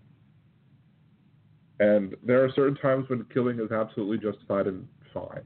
[1.79, 5.41] And there are certain times when killing is absolutely justified and fine.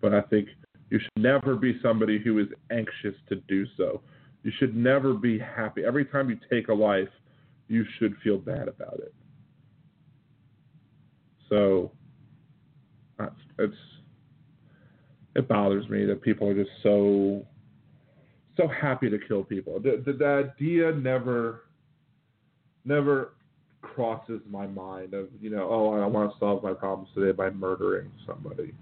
[0.00, 0.48] But I think
[0.90, 4.00] you should never be somebody who is anxious to do so.
[4.42, 5.84] You should never be happy.
[5.84, 7.08] Every time you take a life,
[7.68, 9.12] you should feel bad about it.
[11.48, 11.92] So
[13.58, 13.74] it's
[15.34, 17.46] it bothers me that people are just so
[18.56, 19.78] so happy to kill people.
[19.78, 21.64] The, the, the idea never
[22.84, 23.32] never
[23.82, 27.50] crosses my mind of you know oh I want to solve my problems today by
[27.50, 28.72] murdering somebody.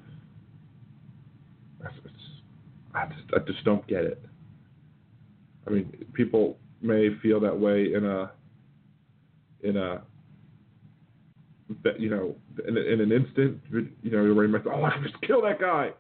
[2.96, 4.22] I just I just don't get it.
[5.66, 8.30] I mean, people may feel that way in a
[9.62, 10.02] in a
[11.98, 12.34] you know
[12.66, 13.60] in, in an instant.
[13.70, 15.90] You know, you might say, "Oh, I can just kill that guy,"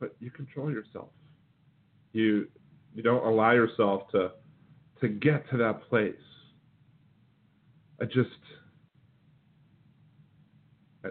[0.00, 1.08] but you control yourself.
[2.12, 2.48] You
[2.94, 4.30] you don't allow yourself to
[5.00, 6.14] to get to that place.
[8.00, 8.30] I just.
[11.04, 11.08] I,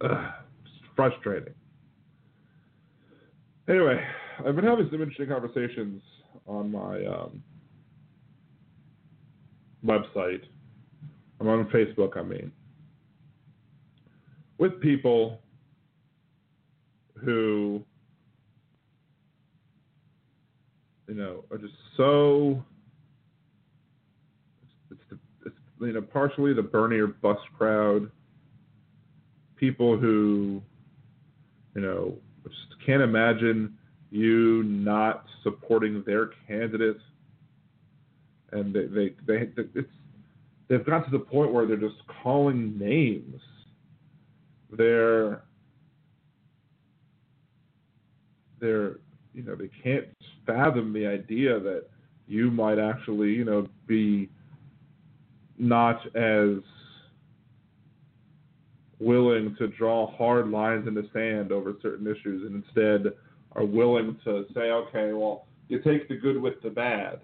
[0.04, 0.30] uh,
[0.94, 1.54] frustrating.
[3.68, 4.02] Anyway,
[4.46, 6.02] I've been having some interesting conversations
[6.46, 7.42] on my um,
[9.84, 10.42] website.
[11.38, 12.50] I'm on Facebook, I mean,
[14.56, 15.42] with people
[17.22, 17.84] who,
[21.06, 22.64] you know, are just so.
[24.90, 28.10] It's, the, it's you know partially the Bernie or bust crowd.
[29.56, 30.62] People who,
[31.74, 32.16] you know,
[32.88, 33.76] can't imagine
[34.10, 36.96] you not supporting their candidate,
[38.52, 39.90] and they they, they it's
[40.68, 43.42] they've got to the point where they're just calling names.
[44.70, 45.42] They're
[48.58, 48.96] they're
[49.34, 50.06] you know they can't
[50.46, 51.84] fathom the idea that
[52.26, 54.30] you might actually you know be
[55.58, 56.62] not as
[59.00, 63.12] willing to draw hard lines in the sand over certain issues and instead
[63.52, 67.20] are willing to say, okay, well, you take the good with the bad.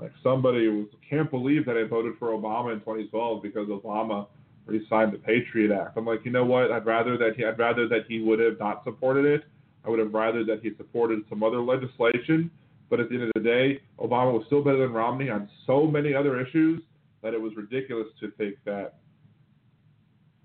[0.00, 4.26] Like somebody can't believe that I voted for Obama in 2012 because Obama
[4.66, 5.96] re-signed the Patriot Act.
[5.96, 6.72] I'm like, you know what?
[6.72, 9.44] I'd rather that he, I'd rather that he would have not supported it.
[9.84, 12.50] I would have rather that he supported some other legislation.
[12.90, 15.86] But at the end of the day, Obama was still better than Romney on so
[15.86, 16.82] many other issues
[17.22, 18.94] that it was ridiculous to think that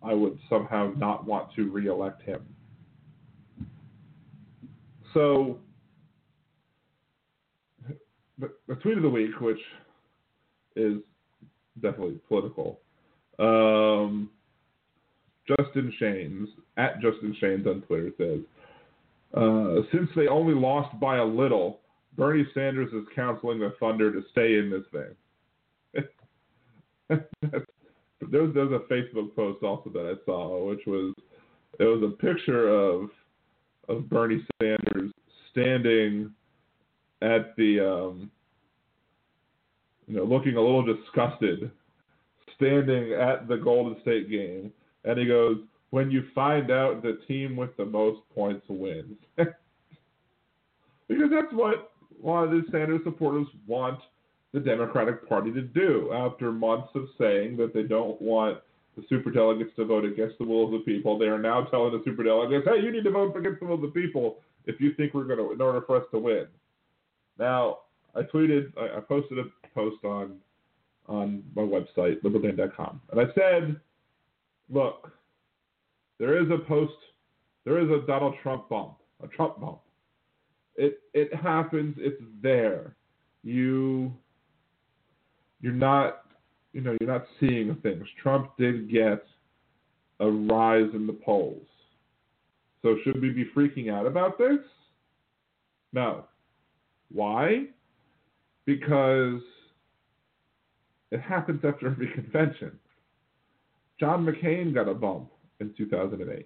[0.02, 2.42] I would somehow not want to reelect him.
[5.14, 5.60] So,
[8.38, 9.60] the, the tweet of the week, which
[10.76, 10.98] is
[11.82, 12.80] definitely political.
[13.40, 14.30] Um,
[15.48, 18.40] Justin Shanes, at Justin Shanes on Twitter, says,
[19.34, 21.80] uh, since they only lost by a little,
[22.16, 26.06] Bernie Sanders is counseling the Thunder to stay in this thing.
[28.32, 31.13] there was, a Facebook post also that I saw, which was
[31.80, 33.10] it was a picture of
[33.88, 35.12] of Bernie Sanders
[35.52, 36.32] standing
[37.22, 38.32] at the um,
[40.08, 41.72] you know looking a little disgusted,
[42.56, 44.72] standing at the Golden State game,
[45.06, 45.58] and he goes,
[45.92, 51.92] "When you find out the team with the most points wins," because that's what
[52.22, 54.00] a lot of the Sanders supporters want
[54.54, 58.60] the Democratic Party to do after months of saying that they don't want
[58.95, 61.17] the superdelegates to vote against the will of the people.
[61.17, 63.81] They are now telling the superdelegates, hey, you need to vote against the will of
[63.81, 66.47] the people if you think we're going to, in order for us to win.
[67.37, 67.79] Now,
[68.15, 69.43] I tweeted, I, I posted a
[69.73, 70.37] post on
[71.08, 73.02] on my website, liberaldan.com.
[73.12, 73.79] And I said,
[74.69, 75.12] look,
[76.19, 76.93] there is a post,
[77.65, 79.79] there is a Donald Trump bump, a Trump bump.
[80.75, 81.95] It it happens.
[81.97, 82.95] It's there.
[83.43, 84.13] You
[85.62, 86.24] you're not
[86.74, 88.06] you know you're not seeing things.
[88.22, 89.24] Trump did get
[90.20, 91.66] a rise in the polls.
[92.82, 94.60] So should we be freaking out about this?
[95.92, 96.26] No.
[97.12, 97.66] Why?
[98.66, 99.42] Because
[101.12, 102.78] it happens after every convention.
[104.00, 105.30] John McCain got a bump
[105.60, 106.46] in 2008.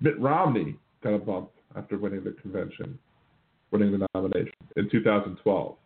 [0.00, 2.98] Mitt Romney got a bump after winning the convention,
[3.70, 5.76] winning the nomination in 2012.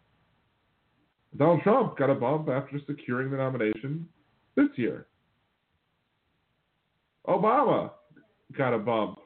[1.37, 4.07] Donald Trump got a bump after securing the nomination
[4.57, 5.07] this year.
[7.27, 7.91] Obama
[8.57, 9.19] got a bump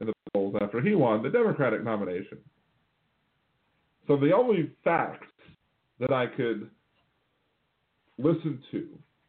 [0.00, 2.38] in the polls after he won the Democratic nomination.
[4.06, 5.28] So the only facts
[5.98, 6.68] that I could
[8.18, 8.88] listen to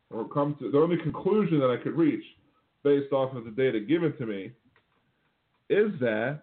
[0.09, 2.23] or come to, the only conclusion that I could reach
[2.83, 4.51] based off of the data given to me
[5.69, 6.41] is that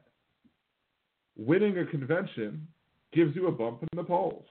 [1.36, 2.66] winning a convention
[3.12, 4.46] gives you a bump in the polls.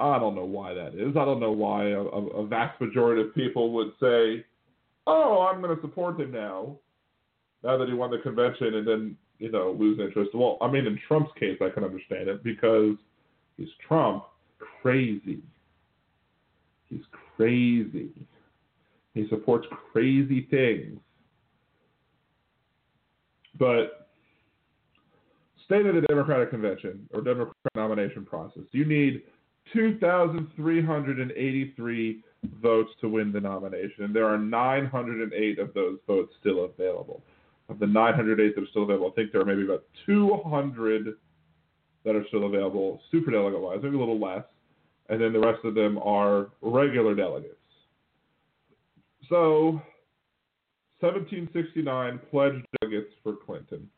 [0.00, 1.16] I don't know why that is.
[1.16, 4.44] I don't know why a, a vast majority of people would say,
[5.06, 6.78] "Oh, I'm going to support him now."
[7.62, 10.30] Now that he won the convention and then you know lose interest.
[10.34, 12.96] Well, I mean, in Trump's case, I can understand it because
[13.58, 14.24] he's Trump,
[14.82, 15.40] crazy.
[16.88, 17.04] He's
[17.36, 18.10] crazy.
[19.12, 20.98] He supports crazy things.
[23.58, 24.08] But
[25.66, 29.22] state of the Democratic convention or Democratic nomination process, you need
[29.72, 32.22] 2,383
[32.62, 37.22] votes to win the nomination, there are 908 of those votes still available.
[37.68, 41.14] Of the 908 that are still available, I think there are maybe about 200
[42.04, 44.44] that are still available, super delegate wise, maybe a little less,
[45.08, 47.56] and then the rest of them are regular delegates.
[49.28, 49.82] So,
[51.00, 53.88] 1769 pledged delegates for Clinton.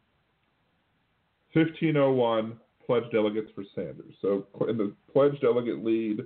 [1.55, 4.15] 1501 pledged delegates for Sanders.
[4.21, 6.21] So in the pledged delegate lead,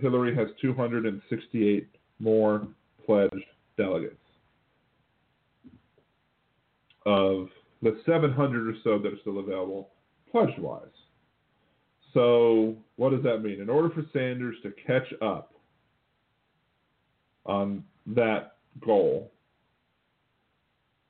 [0.00, 1.88] Hillary has 268
[2.18, 2.66] more
[3.04, 3.34] pledged
[3.76, 4.14] delegates.
[7.06, 7.48] Of
[7.82, 9.90] the 700 or so that are still available,
[10.30, 10.86] pledged wise.
[12.14, 13.60] So, what does that mean?
[13.60, 15.52] In order for Sanders to catch up
[17.46, 19.30] on that goal,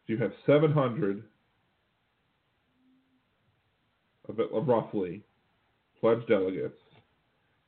[0.07, 1.23] you have 700 of
[4.29, 5.23] Uh, roughly
[6.01, 6.81] pledged delegates,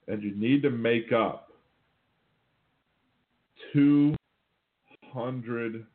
[0.08, 1.50] and you need to make up
[3.72, 5.86] 200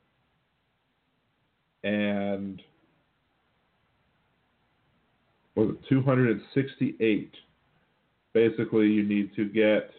[1.84, 2.62] and
[5.56, 7.32] was it 268
[8.34, 9.92] basically you need to get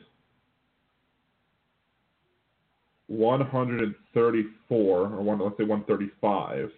[3.06, 6.70] 134 or one let's say 135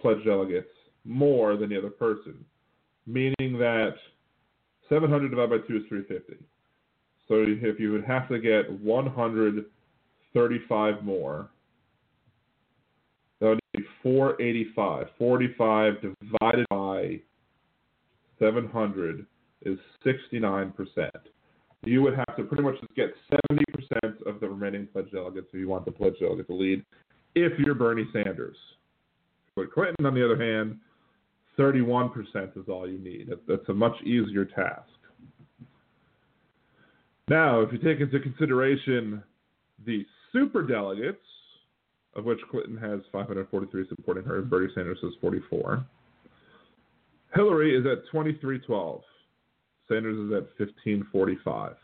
[0.00, 0.68] pledged delegates
[1.08, 2.44] more than the other person,
[3.06, 3.94] meaning that
[4.88, 6.44] 700 divided by 2 is 350.
[7.26, 11.50] So if you would have to get 135 more,
[13.40, 15.08] that would be 485.
[15.18, 17.20] 45 divided by
[18.38, 19.26] 700
[19.62, 21.10] is 69%.
[21.84, 23.12] You would have to pretty much just get
[23.48, 26.82] 70% of the remaining pledged delegates if you want the pledged delegate to lead,
[27.34, 28.56] if you're Bernie Sanders.
[29.54, 30.78] But Clinton, on the other hand,
[31.58, 33.30] 31% is all you need.
[33.48, 34.88] That's a much easier task.
[37.28, 39.22] Now, if you take into consideration
[39.84, 41.18] the super delegates,
[42.14, 45.84] of which Clinton has 543 supporting her, Bernie Sanders has 44.
[47.34, 49.02] Hillary is at 2312.
[49.88, 51.74] Sanders is at 1545.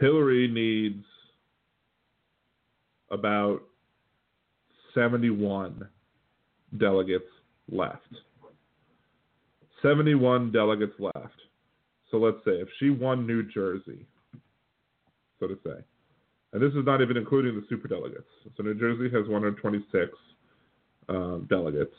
[0.00, 1.04] Hillary needs
[3.10, 3.60] about
[4.94, 5.88] 71
[6.78, 7.24] delegates
[7.70, 8.02] left.
[9.82, 11.40] 71 delegates left.
[12.10, 14.06] So let's say if she won New Jersey,
[15.40, 15.82] so to say,
[16.52, 18.28] and this is not even including the super delegates.
[18.56, 20.12] So New Jersey has 126
[21.08, 21.94] um, delegates.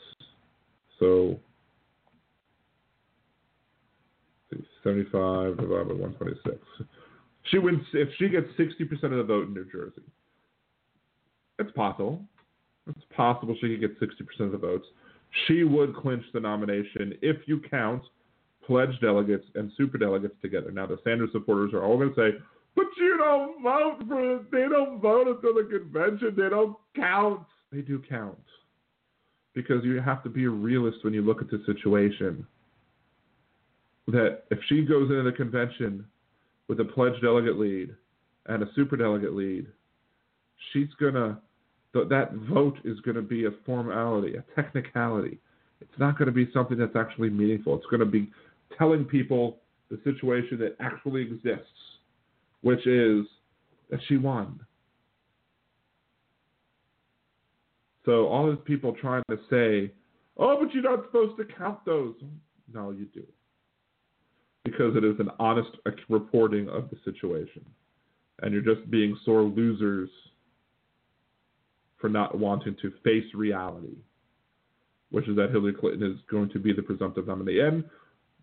[0.98, 1.38] So
[4.86, 6.56] 75 divided by 126.
[7.50, 10.02] She wins if she gets 60% of the vote in New Jersey.
[11.58, 12.22] It's possible.
[12.86, 14.86] It's possible she could get 60% of the votes
[15.46, 18.02] she would clinch the nomination if you count
[18.66, 20.70] pledged delegates and super delegates together.
[20.70, 22.38] Now, the Sanders supporters are all going to say,
[22.74, 24.50] but you don't vote for it.
[24.50, 26.34] They don't vote until the convention.
[26.36, 27.42] They don't count.
[27.72, 28.38] They do count.
[29.54, 32.46] Because you have to be a realist when you look at the situation.
[34.08, 36.04] that if she goes into the convention
[36.68, 37.94] with a pledged delegate lead
[38.46, 39.66] and a super delegate lead,
[40.72, 41.40] she's gonna
[41.96, 45.38] th- that vote is gonna be a formality, a technicality.
[45.80, 47.76] It's not going to be something that's actually meaningful.
[47.76, 48.30] It's going to be
[48.78, 49.58] telling people
[49.90, 51.66] the situation that actually exists,
[52.62, 53.26] which is
[53.90, 54.60] that she won.
[58.04, 59.92] So all these people trying to say,
[60.36, 62.14] "Oh, but you're not supposed to count those."
[62.72, 63.24] No, you do,
[64.64, 65.70] because it is an honest
[66.08, 67.64] reporting of the situation,
[68.42, 70.10] and you're just being sore losers
[72.00, 73.96] for not wanting to face reality,
[75.10, 77.60] which is that Hillary Clinton is going to be the presumptive nominee.
[77.60, 77.84] And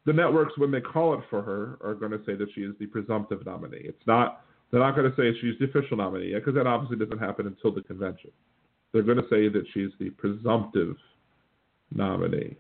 [0.06, 2.74] the networks, when they call it for her, are going to say that she is
[2.80, 3.82] the presumptive nominee.
[3.84, 4.42] It's not.
[4.72, 7.72] They're not going to say she's the official nominee because that obviously doesn't happen until
[7.72, 8.32] the convention.
[8.92, 10.96] They're going to say that she's the presumptive
[11.94, 12.56] nominee,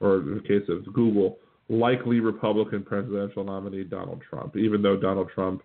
[0.00, 4.56] or in the case of Google, likely Republican presidential nominee Donald Trump.
[4.56, 5.62] Even though Donald Trump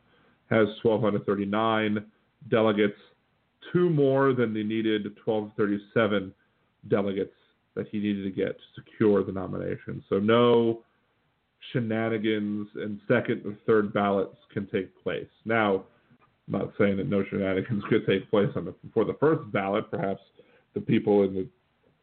[0.50, 2.06] has 1,239
[2.50, 2.98] delegates,
[3.72, 6.34] two more than the needed 1,237
[6.88, 7.34] delegates
[7.76, 10.04] that he needed to get to secure the nomination.
[10.10, 10.84] So no
[11.72, 15.28] shenanigans and second and third ballots can take place.
[15.46, 15.84] Now,
[16.48, 19.90] I'm not saying that no shenanigans could take place on the, for the first ballot.
[19.92, 20.22] Perhaps
[20.74, 21.48] the people in the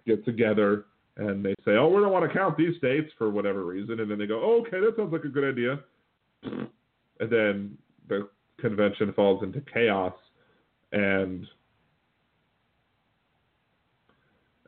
[0.06, 0.84] get together
[1.16, 4.10] and they say, "Oh, we don't want to count these states for whatever reason," and
[4.10, 5.80] then they go, oh, "Okay, that sounds like a good idea,"
[6.42, 7.76] and then
[8.08, 8.28] the
[8.58, 10.12] convention falls into chaos,
[10.92, 11.46] and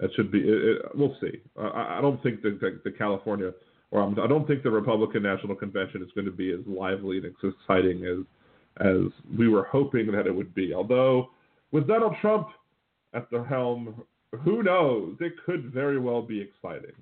[0.01, 0.41] it should be.
[0.41, 1.41] It, it, we'll see.
[1.59, 3.53] I, I don't think that the, the California
[3.91, 6.61] or I'm, I do not think the Republican National Convention is going to be as
[6.67, 8.25] lively and exciting as
[8.81, 10.73] as we were hoping that it would be.
[10.73, 11.31] Although
[11.73, 12.49] with Donald Trump
[13.13, 14.03] at the helm,
[14.45, 15.17] who knows?
[15.21, 16.95] It could very well be exciting.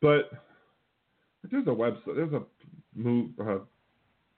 [0.00, 0.30] But
[1.50, 2.42] there's a website, there's a
[2.94, 3.58] move, uh,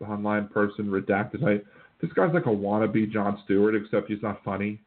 [0.04, 1.44] online person redacted.
[1.44, 1.60] I,
[2.00, 4.80] this guy's like a wannabe Jon Stewart, except he's not funny.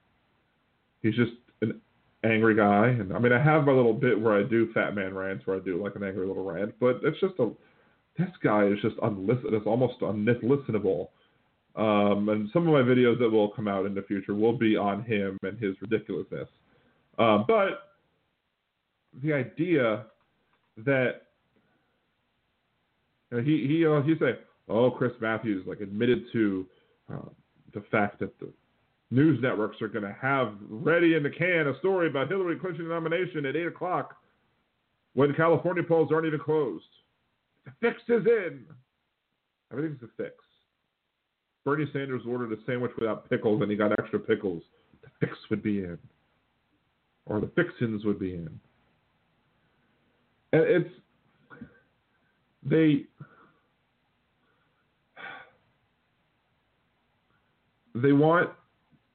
[1.01, 1.79] He's just an
[2.23, 2.87] angry guy.
[2.87, 5.57] And I mean, I have my little bit where I do fat man rants, where
[5.57, 7.51] I do like an angry little rant, but it's just a.
[8.17, 9.53] This guy is just unlisten.
[9.53, 11.09] It's almost unlistenable.
[11.75, 14.77] Um, and some of my videos that will come out in the future will be
[14.77, 16.47] on him and his ridiculousness.
[17.17, 17.95] Um, but
[19.23, 20.05] the idea
[20.77, 21.23] that
[23.31, 24.39] you know, he he uh, he say,
[24.69, 26.67] oh, Chris Matthews like admitted to
[27.11, 27.29] uh,
[27.73, 28.51] the fact that the
[29.11, 32.87] news networks are going to have ready in the can a story about Hillary Clinton
[32.87, 34.15] nomination at 8 o'clock
[35.13, 36.85] when California polls aren't even closed.
[37.65, 38.65] The fix is in.
[39.71, 40.35] Everything's a fix.
[41.63, 44.63] Bernie Sanders ordered a sandwich without pickles and he got extra pickles.
[45.01, 45.97] The fix would be in.
[47.25, 48.59] Or the fixins would be in.
[50.51, 50.89] And it's.
[52.63, 53.05] They.
[57.95, 58.49] They want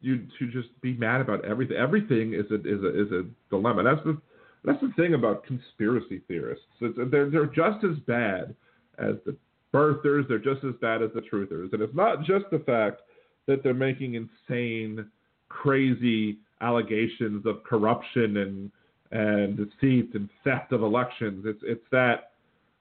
[0.00, 1.76] you to just be mad about everything.
[1.76, 3.82] Everything is a is a is a dilemma.
[3.82, 4.20] That's the
[4.64, 6.64] that's the thing about conspiracy theorists.
[6.80, 8.54] It's, they're they're just as bad
[8.98, 9.36] as the
[9.72, 10.28] birthers.
[10.28, 11.72] They're just as bad as the truthers.
[11.72, 13.02] And it's not just the fact
[13.46, 15.06] that they're making insane,
[15.48, 18.70] crazy allegations of corruption and
[19.10, 21.44] and deceit and theft of elections.
[21.46, 22.32] It's it's that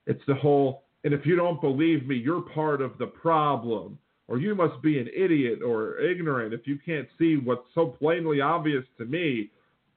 [0.06, 0.84] it's the whole.
[1.04, 5.00] And if you don't believe me, you're part of the problem or you must be
[5.00, 9.50] an idiot or ignorant if you can't see what's so plainly obvious to me.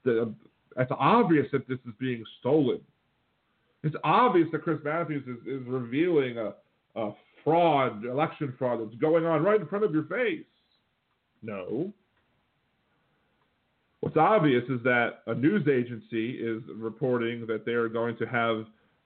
[0.05, 0.33] That
[0.76, 2.81] it's obvious that this is being stolen.
[3.83, 6.55] It's obvious that Chris Matthews is, is revealing a,
[6.97, 7.12] a
[7.43, 10.45] fraud, election fraud that's going on right in front of your face.
[11.43, 11.93] No.
[14.01, 18.64] What's obvious is that a news agency is reporting that they are going to have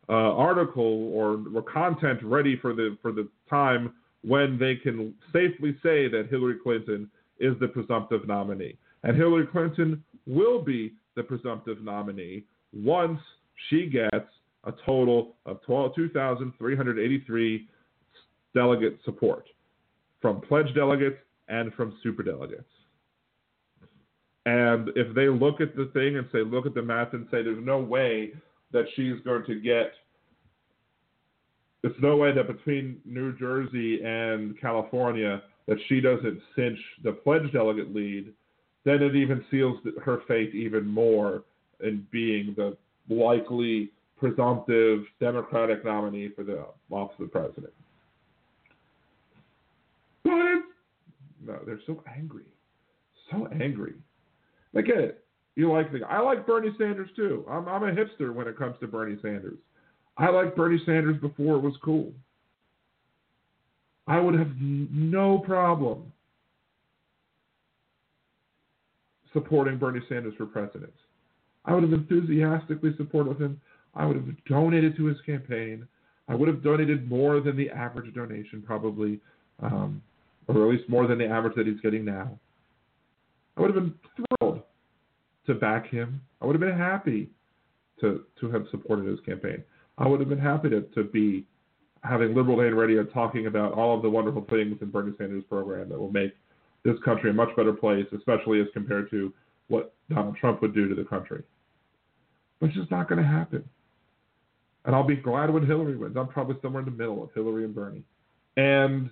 [0.09, 3.95] uh, article or, or content ready for the for the time
[4.27, 8.77] when they can safely say that Hillary Clinton is the presumptive nominee.
[9.03, 13.21] And Hillary Clinton will be the presumptive nominee once
[13.69, 14.27] she gets
[14.65, 17.69] a total of 2,383
[18.55, 19.45] delegate support
[20.23, 21.19] from pledge delegates
[21.49, 22.65] and from super delegates.
[24.47, 27.43] And if they look at the thing and say, look at the math and say,
[27.43, 28.33] there's no way
[28.73, 29.93] that she's going to get
[31.85, 37.53] there's no way that between New Jersey and California that she doesn't cinch the pledge
[37.53, 38.33] delegate lead,
[38.87, 41.43] then it even seals her fate even more
[41.81, 42.75] in being the
[43.15, 47.73] likely presumptive Democratic nominee for the office of president.
[50.23, 50.33] But
[51.45, 52.47] no, they're so angry,
[53.31, 53.93] so angry.
[54.75, 55.25] I get it.
[55.55, 57.45] You like the I like Bernie Sanders too.
[57.47, 59.59] I'm I'm a hipster when it comes to Bernie Sanders.
[60.17, 62.13] I liked Bernie Sanders before it was cool.
[64.07, 66.13] I would have no problem
[69.33, 70.93] supporting Bernie Sanders for president.
[71.65, 73.61] I would have enthusiastically supported him.
[73.95, 75.87] I would have donated to his campaign.
[76.29, 79.21] I would have donated more than the average donation, probably,
[79.63, 80.03] um,
[80.49, 82.39] or at least more than the average that he's getting now.
[83.57, 83.95] I would have been
[84.41, 84.63] thrilled
[85.47, 86.21] to back him.
[86.41, 87.31] I would have been happy
[88.01, 89.63] to to have supported his campaign.
[89.99, 91.47] I would have been happy to, to be
[92.03, 95.89] having Liberal Dan Radio talking about all of the wonderful things in Bernie Sanders' program
[95.89, 96.35] that will make
[96.85, 99.33] this country a much better place, especially as compared to
[99.69, 101.43] what Donald Trump would do to the country.
[102.61, 103.65] But it's just not going to happen.
[104.85, 106.17] And I'll be glad when Hillary wins.
[106.17, 108.05] I'm probably somewhere in the middle of Hillary and Bernie.
[108.57, 109.11] And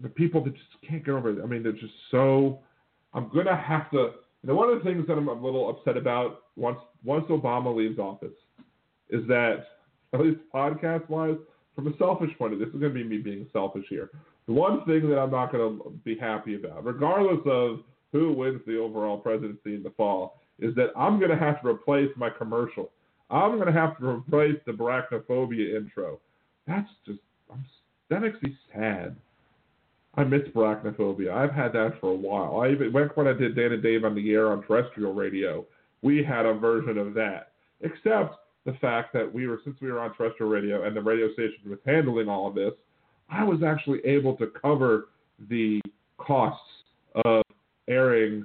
[0.00, 1.42] the people that just can't get over it.
[1.42, 2.60] I mean, they're just so.
[3.14, 4.12] I'm gonna have to.
[4.42, 7.74] You know, one of the things that I'm a little upset about once once Obama
[7.74, 8.34] leaves office
[9.10, 9.64] is that
[10.12, 11.36] at least podcast wise,
[11.74, 14.10] from a selfish point of view, this is gonna be me being selfish here.
[14.46, 17.80] The one thing that I'm not gonna be happy about, regardless of
[18.12, 22.10] who wins the overall presidency in the fall, is that I'm gonna have to replace
[22.16, 22.90] my commercial.
[23.30, 26.18] I'm gonna have to replace the Barachnophobia intro.
[26.66, 27.20] That's just
[27.52, 27.64] I'm,
[28.10, 29.14] that makes me sad.
[30.14, 31.32] I miss Barachnophobia.
[31.32, 32.60] I've had that for a while.
[32.60, 35.64] I even back when I did Dan and Dave on the air on terrestrial radio,
[36.02, 37.52] we had a version of that.
[37.80, 38.34] Except
[38.64, 41.58] the fact that we were since we were on terrestrial radio and the radio station
[41.68, 42.72] was handling all of this,
[43.30, 45.08] I was actually able to cover
[45.48, 45.80] the
[46.18, 46.62] costs
[47.24, 47.42] of
[47.88, 48.44] airing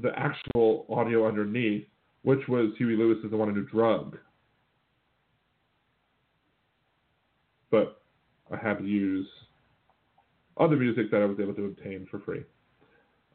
[0.00, 1.86] the actual audio underneath,
[2.22, 4.16] which was Huey Lewis is the one who drug.
[7.70, 8.00] But
[8.52, 9.26] I had to use
[10.58, 12.42] other music that I was able to obtain for free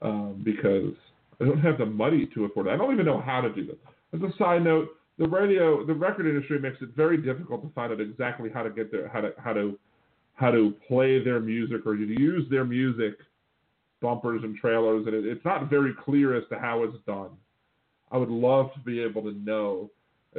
[0.01, 0.93] um, because
[1.39, 2.71] I don't have the money to afford it.
[2.71, 3.75] I don't even know how to do this.
[4.13, 7.91] As a side note, the radio, the record industry makes it very difficult to find
[7.91, 9.77] out exactly how to get there, how to how to
[10.35, 13.13] how to play their music or to use their music
[14.01, 17.29] bumpers and trailers, and it, it's not very clear as to how it's done.
[18.11, 19.89] I would love to be able to know,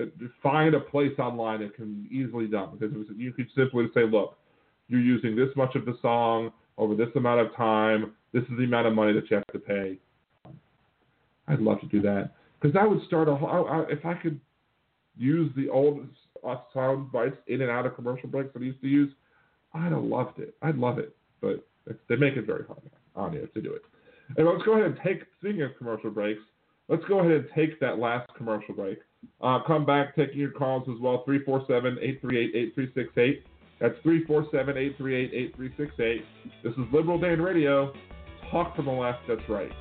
[0.01, 0.05] uh,
[0.42, 4.36] find a place online that can easily done because was, you could simply say, look,
[4.88, 8.12] you're using this much of the song over this amount of time.
[8.32, 9.99] This is the amount of money that you have to pay.
[11.49, 13.32] I'd love to do that because that would start a.
[13.32, 14.40] I, if I could
[15.16, 16.07] use the old
[16.47, 19.12] uh, sound bites in and out of commercial breaks that I used to use,
[19.74, 20.55] I'd have loved it.
[20.62, 21.66] I'd love it, but
[22.09, 22.80] they make it very hard
[23.14, 23.82] on you to do it.
[24.36, 25.22] And let's go ahead and take.
[25.38, 26.40] Speaking of commercial breaks,
[26.88, 28.99] let's go ahead and take that last commercial break.
[29.40, 31.22] Uh, come back taking your calls as well.
[31.24, 33.45] 347 838 8368.
[33.80, 36.24] That's 347 838 8368.
[36.62, 37.92] This is Liberal Dan Radio.
[38.51, 39.72] Talk from the left, that's right.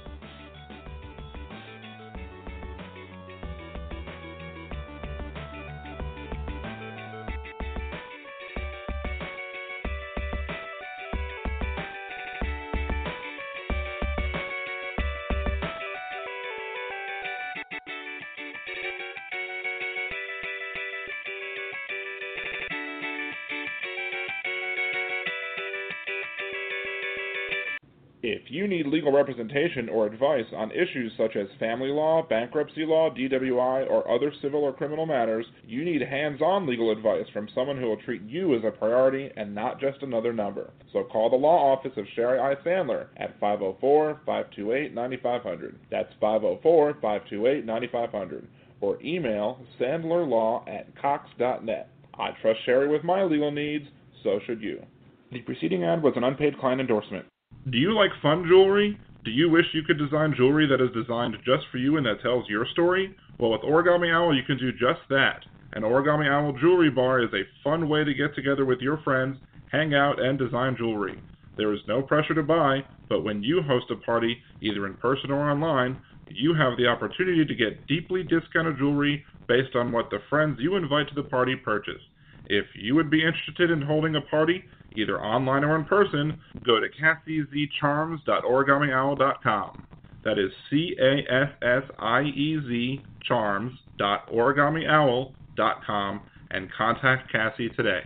[29.25, 34.61] Representation or advice on issues such as family law, bankruptcy law, DWI, or other civil
[34.61, 38.55] or criminal matters, you need hands on legal advice from someone who will treat you
[38.55, 40.71] as a priority and not just another number.
[40.91, 42.55] So call the law office of Sherry I.
[42.65, 45.79] Sandler at 504 528 9500.
[45.89, 48.47] That's 504 528 9500.
[48.81, 51.89] Or email sandlerlaw at cox.net.
[52.19, 53.85] I trust Sherry with my legal needs,
[54.23, 54.83] so should you.
[55.31, 57.25] The preceding ad was an unpaid client endorsement.
[57.69, 58.99] Do you like fun jewelry?
[59.23, 62.21] Do you wish you could design jewelry that is designed just for you and that
[62.21, 63.15] tells your story?
[63.39, 65.45] Well, with Origami Owl, you can do just that.
[65.71, 69.37] An Origami Owl jewelry bar is a fun way to get together with your friends,
[69.71, 71.17] hang out, and design jewelry.
[71.55, 75.31] There is no pressure to buy, but when you host a party, either in person
[75.31, 75.97] or online,
[76.27, 80.75] you have the opportunity to get deeply discounted jewelry based on what the friends you
[80.75, 82.01] invite to the party purchase.
[82.47, 84.65] If you would be interested in holding a party,
[84.95, 89.87] either online or in person, go to cassiezcharms.origamiOwl.com.
[90.23, 96.21] That is C A S S I E Z charms.origamiOwl.com
[96.51, 98.03] and contact Cassie today.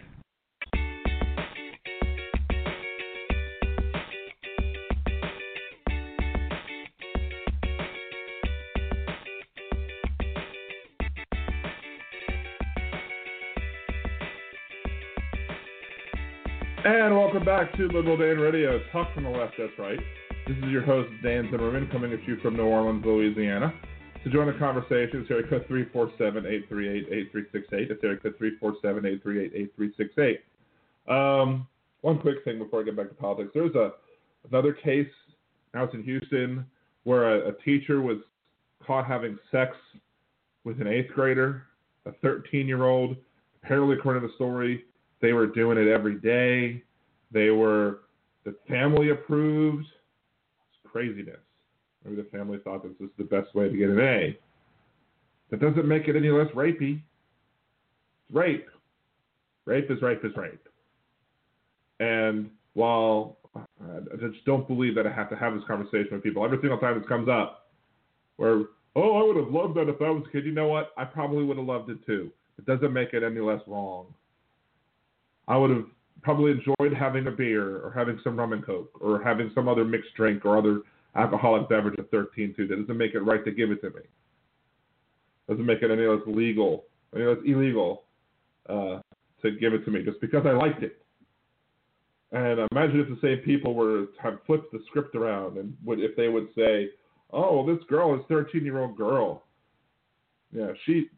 [17.48, 18.78] Back to Liberal Dan Radio.
[18.92, 19.98] Talk from the left, that's right.
[20.46, 23.74] This is your host, Dan Zimmerman, coming at you from New Orleans, Louisiana.
[24.26, 27.64] To join the conversation, it's area code 347-838-8368.
[27.72, 28.36] It's area code
[28.84, 30.40] 347-838-8368.
[31.08, 31.66] Um,
[32.02, 33.52] one quick thing before I get back to politics.
[33.54, 33.92] There's a
[34.52, 35.08] another case
[35.74, 36.66] out in Houston
[37.06, 38.18] where a, a teacher was
[38.86, 39.78] caught having sex
[40.66, 41.64] with an eighth grader,
[42.06, 43.16] a 13 year old.
[43.64, 44.84] Apparently, according to the story,
[45.22, 46.84] they were doing it every day.
[47.32, 48.00] They were,
[48.46, 49.86] the family approved.
[49.86, 51.40] It's craziness.
[52.04, 54.38] Maybe the family thought this was the best way to get an A.
[55.50, 57.02] That doesn't make it any less rapey.
[58.24, 58.68] It's rape.
[59.66, 60.68] Rape is rape is rape.
[62.00, 66.46] And while I just don't believe that I have to have this conversation with people
[66.46, 67.70] every single time this comes up,
[68.38, 68.66] where
[68.96, 70.46] oh, I would have loved that if I was a kid.
[70.46, 70.92] You know what?
[70.98, 72.32] I probably would have loved it too.
[72.58, 74.08] It doesn't make it any less wrong.
[75.48, 75.86] I would have
[76.22, 79.86] probably enjoyed having a beer or having some rum and coke or having some other
[79.86, 80.82] mixed drink or other
[81.16, 82.68] alcoholic beverage at 13 too.
[82.68, 84.02] That doesn't make it right to give it to me.
[85.50, 88.04] Doesn't make it any less legal, any less illegal
[88.70, 89.00] uh,
[89.42, 91.02] to give it to me just because I liked it.
[92.32, 96.16] And imagine if the same people were to flipped the script around and would if
[96.18, 96.90] they would say,
[97.32, 99.46] "Oh, this girl is 13 year old girl.
[100.52, 101.10] Yeah, she,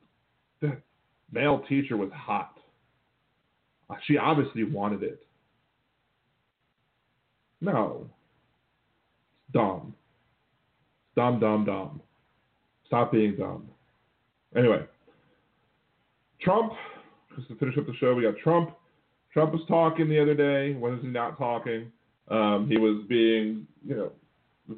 [0.62, 0.82] that
[1.32, 2.60] male teacher was hot.
[4.06, 5.26] She obviously wanted it.
[7.62, 8.08] No.
[9.48, 9.94] It's dumb.
[11.08, 12.02] It's Dumb, dumb, dumb.
[12.86, 13.68] Stop being dumb.
[14.56, 14.84] Anyway,
[16.42, 16.74] Trump,
[17.36, 18.72] just to finish up the show, we got Trump.
[19.34, 20.74] Trump was talking the other day.
[20.74, 21.92] When is he not talking?
[22.30, 24.12] Um, he was being, you know,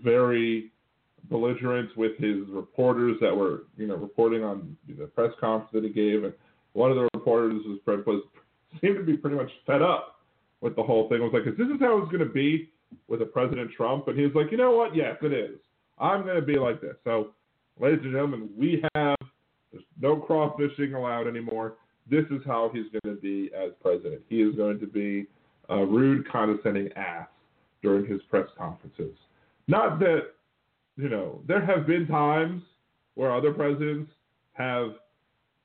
[0.04, 0.72] very
[1.30, 5.90] belligerent with his reporters that were, you know, reporting on the press conference that he
[5.90, 6.24] gave.
[6.24, 6.34] And
[6.74, 8.24] one of the reporters was, was
[8.80, 10.22] seemed to be pretty much fed up
[10.62, 11.22] with the whole thing.
[11.22, 12.70] I was like, is this is how it's going to be
[13.08, 14.08] with a President Trump?
[14.08, 14.96] And he was like, you know what?
[14.96, 15.58] Yes, it is.
[15.98, 16.96] I'm going to be like this.
[17.04, 17.32] So,
[17.80, 19.18] ladies and gentlemen, we have
[19.72, 21.76] there's no crawfishing allowed anymore.
[22.10, 24.22] This is how he's going to be as president.
[24.28, 25.28] He is going to be
[25.70, 27.28] a rude, condescending ass
[27.82, 29.16] during his press conferences.
[29.68, 30.32] Not that,
[30.98, 32.64] you know, there have been times
[33.16, 34.12] where other presidents
[34.54, 34.92] have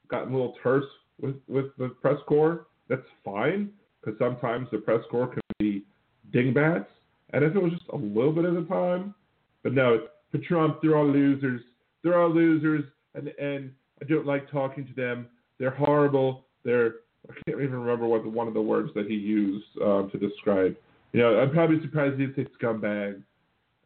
[0.08, 0.84] gotten a little terse
[1.20, 2.66] with, with the press corps.
[2.88, 3.70] That's fine,
[4.00, 5.84] because sometimes the press corps can be
[6.32, 6.88] dingbats.
[7.32, 9.14] And if it was just a little bit at a time,
[9.62, 11.60] but no, for Trump, they're all losers.
[12.02, 12.84] They're all losers,
[13.14, 15.26] and and I don't like talking to them.
[15.58, 16.44] They're horrible.
[16.64, 16.94] They're
[17.28, 20.18] I can't even remember what the, one of the words that he used um, to
[20.18, 20.76] describe.
[21.12, 23.22] You know, I'm probably surprised he didn't say scumbag.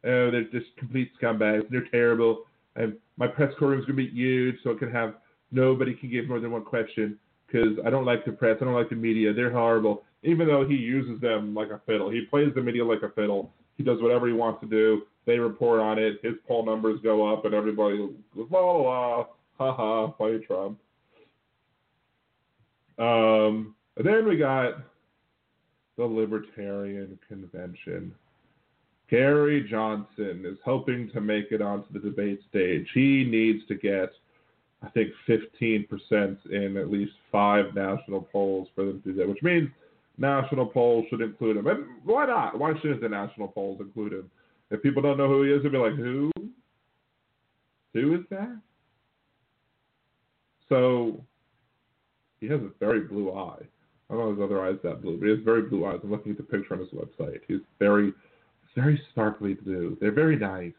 [0.05, 1.68] Oh, they're just complete scumbags.
[1.70, 2.44] They're terrible.
[2.76, 5.14] And my press corps is going to be huge, so it can have
[5.53, 7.18] nobody can give more than one question
[7.51, 8.59] because I don't like the press.
[8.61, 9.32] I don't like the media.
[9.32, 10.05] They're horrible.
[10.22, 13.53] Even though he uses them like a fiddle, he plays the media like a fiddle.
[13.76, 15.03] He does whatever he wants to do.
[15.26, 16.20] They report on it.
[16.22, 18.12] His poll numbers go up, and everybody goes
[18.51, 19.26] la la la,
[19.59, 20.78] ha ha, play Trump.
[22.98, 24.74] Um, and then we got
[25.96, 28.14] the Libertarian Convention.
[29.09, 32.86] Gary Johnson is hoping to make it onto the debate stage.
[32.94, 34.12] He needs to get,
[34.82, 35.88] I think, 15%
[36.50, 39.68] in at least five national polls for them to do that, which means
[40.16, 41.66] national polls should include him.
[41.66, 42.58] And why not?
[42.58, 44.30] Why shouldn't the national polls include him?
[44.70, 46.30] If people don't know who he is, they'll be like, who?
[47.94, 48.60] Who is that?
[50.68, 51.22] So
[52.40, 53.62] he has a very blue eye.
[54.08, 55.98] I don't know his other eyes that blue, but he has very blue eyes.
[56.02, 57.40] I'm looking at the picture on his website.
[57.46, 58.12] He's very,
[58.74, 59.96] very sparkly blue.
[60.00, 60.72] They're very nice.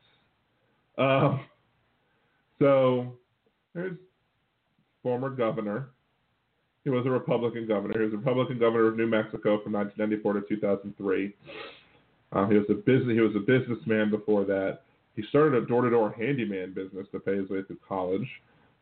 [0.97, 1.41] Um,
[2.59, 3.13] so
[3.73, 3.97] there's
[5.03, 5.89] former governor.
[6.83, 7.97] He was a Republican governor.
[7.97, 11.35] He was a Republican governor of New Mexico from 1994 to 2003.
[12.33, 13.13] Uh, he was a business.
[13.13, 14.79] He was a businessman before that.
[15.15, 18.27] He started a door-to-door handyman business to pay his way through college.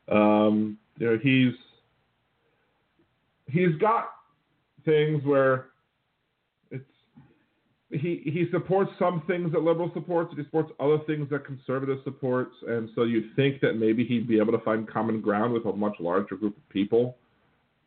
[0.07, 1.53] Um, you know, he's
[3.47, 4.11] he's got
[4.85, 5.67] things where
[7.91, 12.53] he he supports some things that liberal supports, he supports other things that conservative supports,
[12.67, 15.73] and so you'd think that maybe he'd be able to find common ground with a
[15.73, 17.17] much larger group of people.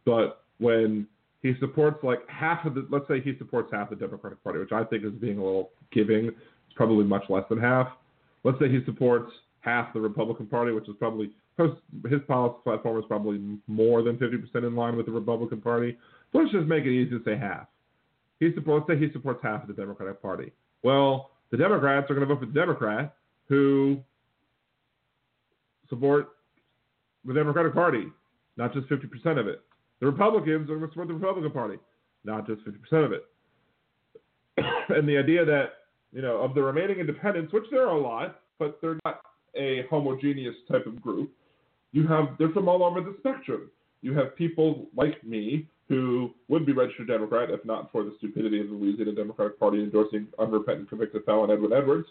[0.04, 1.06] But when
[1.42, 4.72] he supports like half of the let's say he supports half the Democratic Party, which
[4.72, 6.26] I think is being a little giving.
[6.26, 7.88] It's probably much less than half.
[8.44, 9.30] Let's say he supports
[9.60, 14.66] half the Republican Party, which is probably his policy platform is probably more than 50%
[14.66, 15.96] in line with the Republican Party.
[16.32, 17.66] Let's just make it easy to say half.
[18.42, 20.50] He supports say he supports half of the Democratic Party.
[20.82, 23.14] Well, the Democrats are going to vote for the Democrat
[23.48, 23.98] who
[25.88, 26.30] support
[27.24, 28.08] the Democratic Party,
[28.56, 29.62] not just 50% of it.
[30.00, 31.76] The Republicans are going to support the Republican Party,
[32.24, 33.26] not just 50% of it.
[34.88, 35.66] and the idea that,
[36.12, 39.20] you know, of the remaining independents, which there are a lot, but they're not
[39.54, 41.30] a homogeneous type of group.
[41.92, 43.70] You have they're from all over the spectrum.
[44.00, 48.62] You have people like me who would be registered Democrat if not for the stupidity
[48.62, 52.08] of the Louisiana Democratic Party endorsing unrepentant convicted felon Edwin Edwards.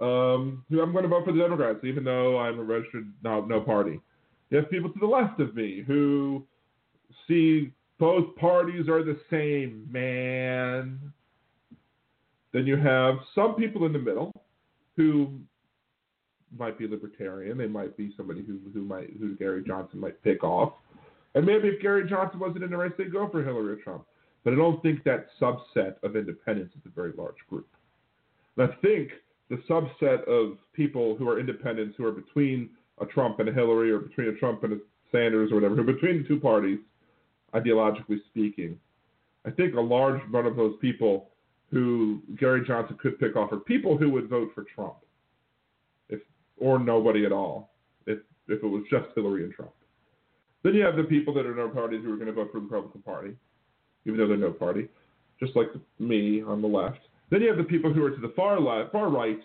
[0.00, 3.44] Um, who I'm going to vote for the Democrats, even though I'm a registered no,
[3.44, 4.00] no party.
[4.50, 6.42] You have people to the left of me who
[7.28, 10.98] see both parties are the same, man.
[12.52, 14.32] Then you have some people in the middle
[14.96, 15.38] who
[16.58, 17.58] might be libertarian.
[17.58, 20.72] They might be somebody who who might who Gary Johnson might pick off.
[21.36, 24.06] And maybe if Gary Johnson wasn't in the race, they'd go for Hillary or Trump.
[24.42, 27.68] But I don't think that subset of independents is a very large group.
[28.56, 29.10] And I think
[29.50, 32.70] the subset of people who are independents who are between
[33.02, 34.78] a Trump and a Hillary or between a Trump and a
[35.12, 36.78] Sanders or whatever, between the two parties,
[37.54, 38.78] ideologically speaking,
[39.44, 41.28] I think a large amount of those people
[41.70, 44.96] who Gary Johnson could pick off are people who would vote for Trump,
[46.08, 46.20] if
[46.56, 47.74] or nobody at all,
[48.06, 49.72] if if it was just Hillary and Trump.
[50.66, 52.58] Then you have the people that are no parties who are going to vote for
[52.58, 53.36] the Republican Party,
[54.04, 54.88] even though they're no party,
[55.38, 55.68] just like
[56.00, 56.98] me on the left.
[57.30, 59.38] Then you have the people who are to the far left, far right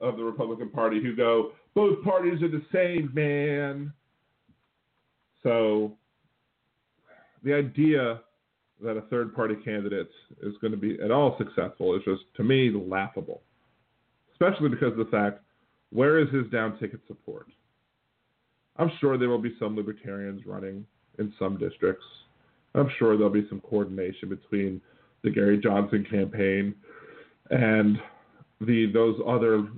[0.00, 3.92] of the Republican Party who go, both parties are the same, man.
[5.44, 5.92] So
[7.44, 8.22] the idea
[8.82, 10.10] that a third party candidate
[10.42, 13.42] is going to be at all successful is just, to me, laughable.
[14.32, 15.40] Especially because of the fact,
[15.92, 17.46] where is his down ticket support?
[18.76, 20.84] I'm sure there will be some libertarians running
[21.18, 22.04] in some districts.
[22.74, 24.80] I'm sure there'll be some coordination between
[25.22, 26.74] the Gary Johnson campaign
[27.50, 27.98] and
[28.60, 29.68] the those other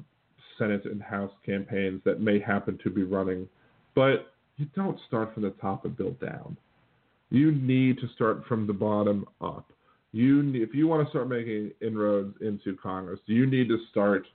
[0.59, 3.49] Senate and House campaigns that may happen to be running.
[3.95, 6.57] But you don't start from the top and build down.
[7.31, 9.71] You need to start from the bottom up.
[10.13, 14.27] You, if you want to start making inroads into Congress, you need to start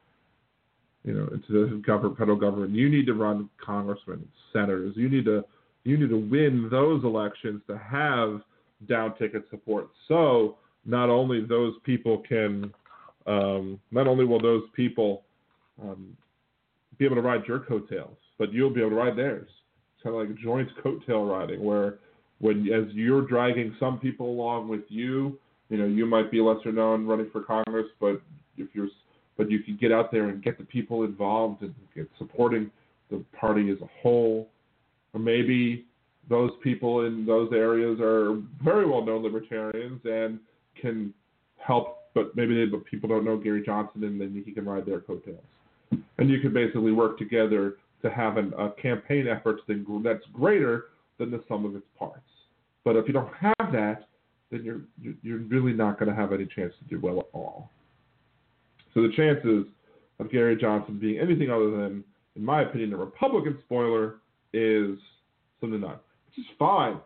[1.04, 2.72] you know, into the federal government.
[2.72, 4.94] You need to run congressmen, senators.
[4.96, 5.44] You need to
[5.84, 8.42] you need to win those elections to have
[8.88, 9.90] down ticket support.
[10.08, 12.72] So not only those people can,
[13.26, 15.24] um, not only will those people
[15.82, 16.16] um,
[16.98, 19.50] be able to ride your coattails, but you'll be able to ride theirs.
[19.96, 21.96] It's kind of like joint coattail riding, where
[22.40, 25.40] when as you're dragging some people along with you,
[25.70, 28.22] you know, you might be lesser known running for Congress, but
[28.58, 28.90] if you're
[29.42, 32.70] but you can get out there and get the people involved and get supporting
[33.10, 34.48] the party as a whole.
[35.16, 35.88] Or maybe
[36.30, 40.40] those people in those areas are very well known libertarians and
[40.80, 41.12] can
[41.58, 44.86] help, but maybe they, but people don't know Gary Johnson and then he can ride
[44.86, 45.44] their coattails.
[46.20, 50.86] And you can basically work together to have an, a campaign effort that's greater
[51.18, 52.20] than the sum of its parts.
[52.86, 54.08] But if you don't have that,
[54.52, 54.82] then you're
[55.24, 57.72] you're really not going to have any chance to do well at all.
[58.94, 59.66] So the chances
[60.20, 62.04] of Gary Johnson being anything other than,
[62.36, 64.16] in my opinion, a Republican spoiler
[64.54, 64.98] is
[65.60, 66.98] slim to none, which is fine.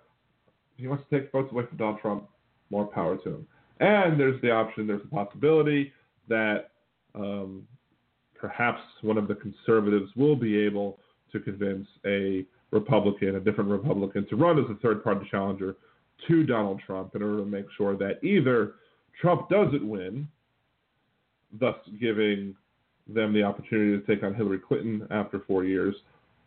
[0.73, 2.27] If he wants to take votes away from Donald Trump,
[2.69, 3.47] more power to him.
[3.79, 5.91] And there's the option, there's the possibility
[6.27, 6.71] that
[7.13, 7.67] um,
[8.39, 10.99] perhaps one of the conservatives will be able
[11.31, 15.75] to convince a Republican, a different Republican, to run as a third party challenger
[16.27, 18.73] to Donald Trump in order to make sure that either
[19.21, 20.27] Trump doesn't win
[21.59, 22.55] thus giving
[23.07, 25.95] them the opportunity to take on Hillary Clinton after four years,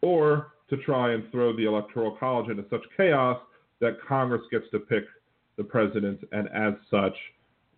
[0.03, 3.41] or to try and throw the Electoral College into such chaos
[3.81, 5.05] that Congress gets to pick
[5.57, 7.15] the president, and as such,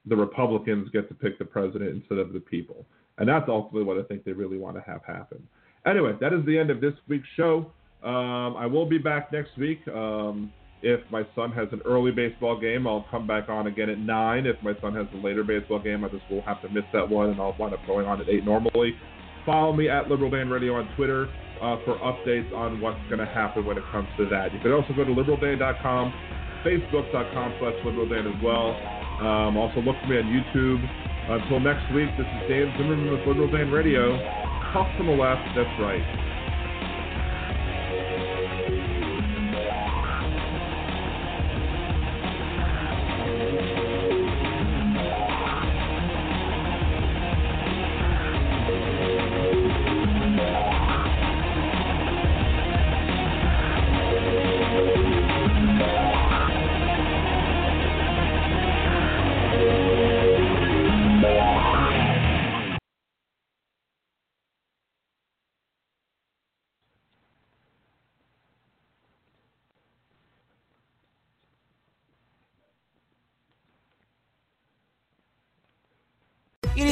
[0.07, 2.87] the Republicans get to pick the president instead of the people.
[3.19, 5.47] And that's ultimately what I think they really want to have happen.
[5.87, 7.71] Anyway, that is the end of this week's show.
[8.03, 9.87] Um, I will be back next week.
[9.89, 10.53] Um,
[10.83, 14.47] if my son has an early baseball game, I'll come back on again at 9.
[14.47, 17.09] If my son has a later baseball game, I just will have to miss that
[17.09, 18.95] one, and I'll wind up going on at 8 normally.
[19.45, 21.29] Follow me at Liberal Dan Radio on Twitter
[21.61, 24.53] uh, for updates on what's going to happen when it comes to that.
[24.53, 26.13] You can also go to liberaldan.com,
[26.65, 28.77] facebook.com slash liberaldan as well.
[29.21, 30.81] Um, also look for me on YouTube.
[31.29, 34.17] Until next week, this is Dan Zimmerman with Liberal Dan Radio.
[34.73, 36.30] Talk from the left, that's right.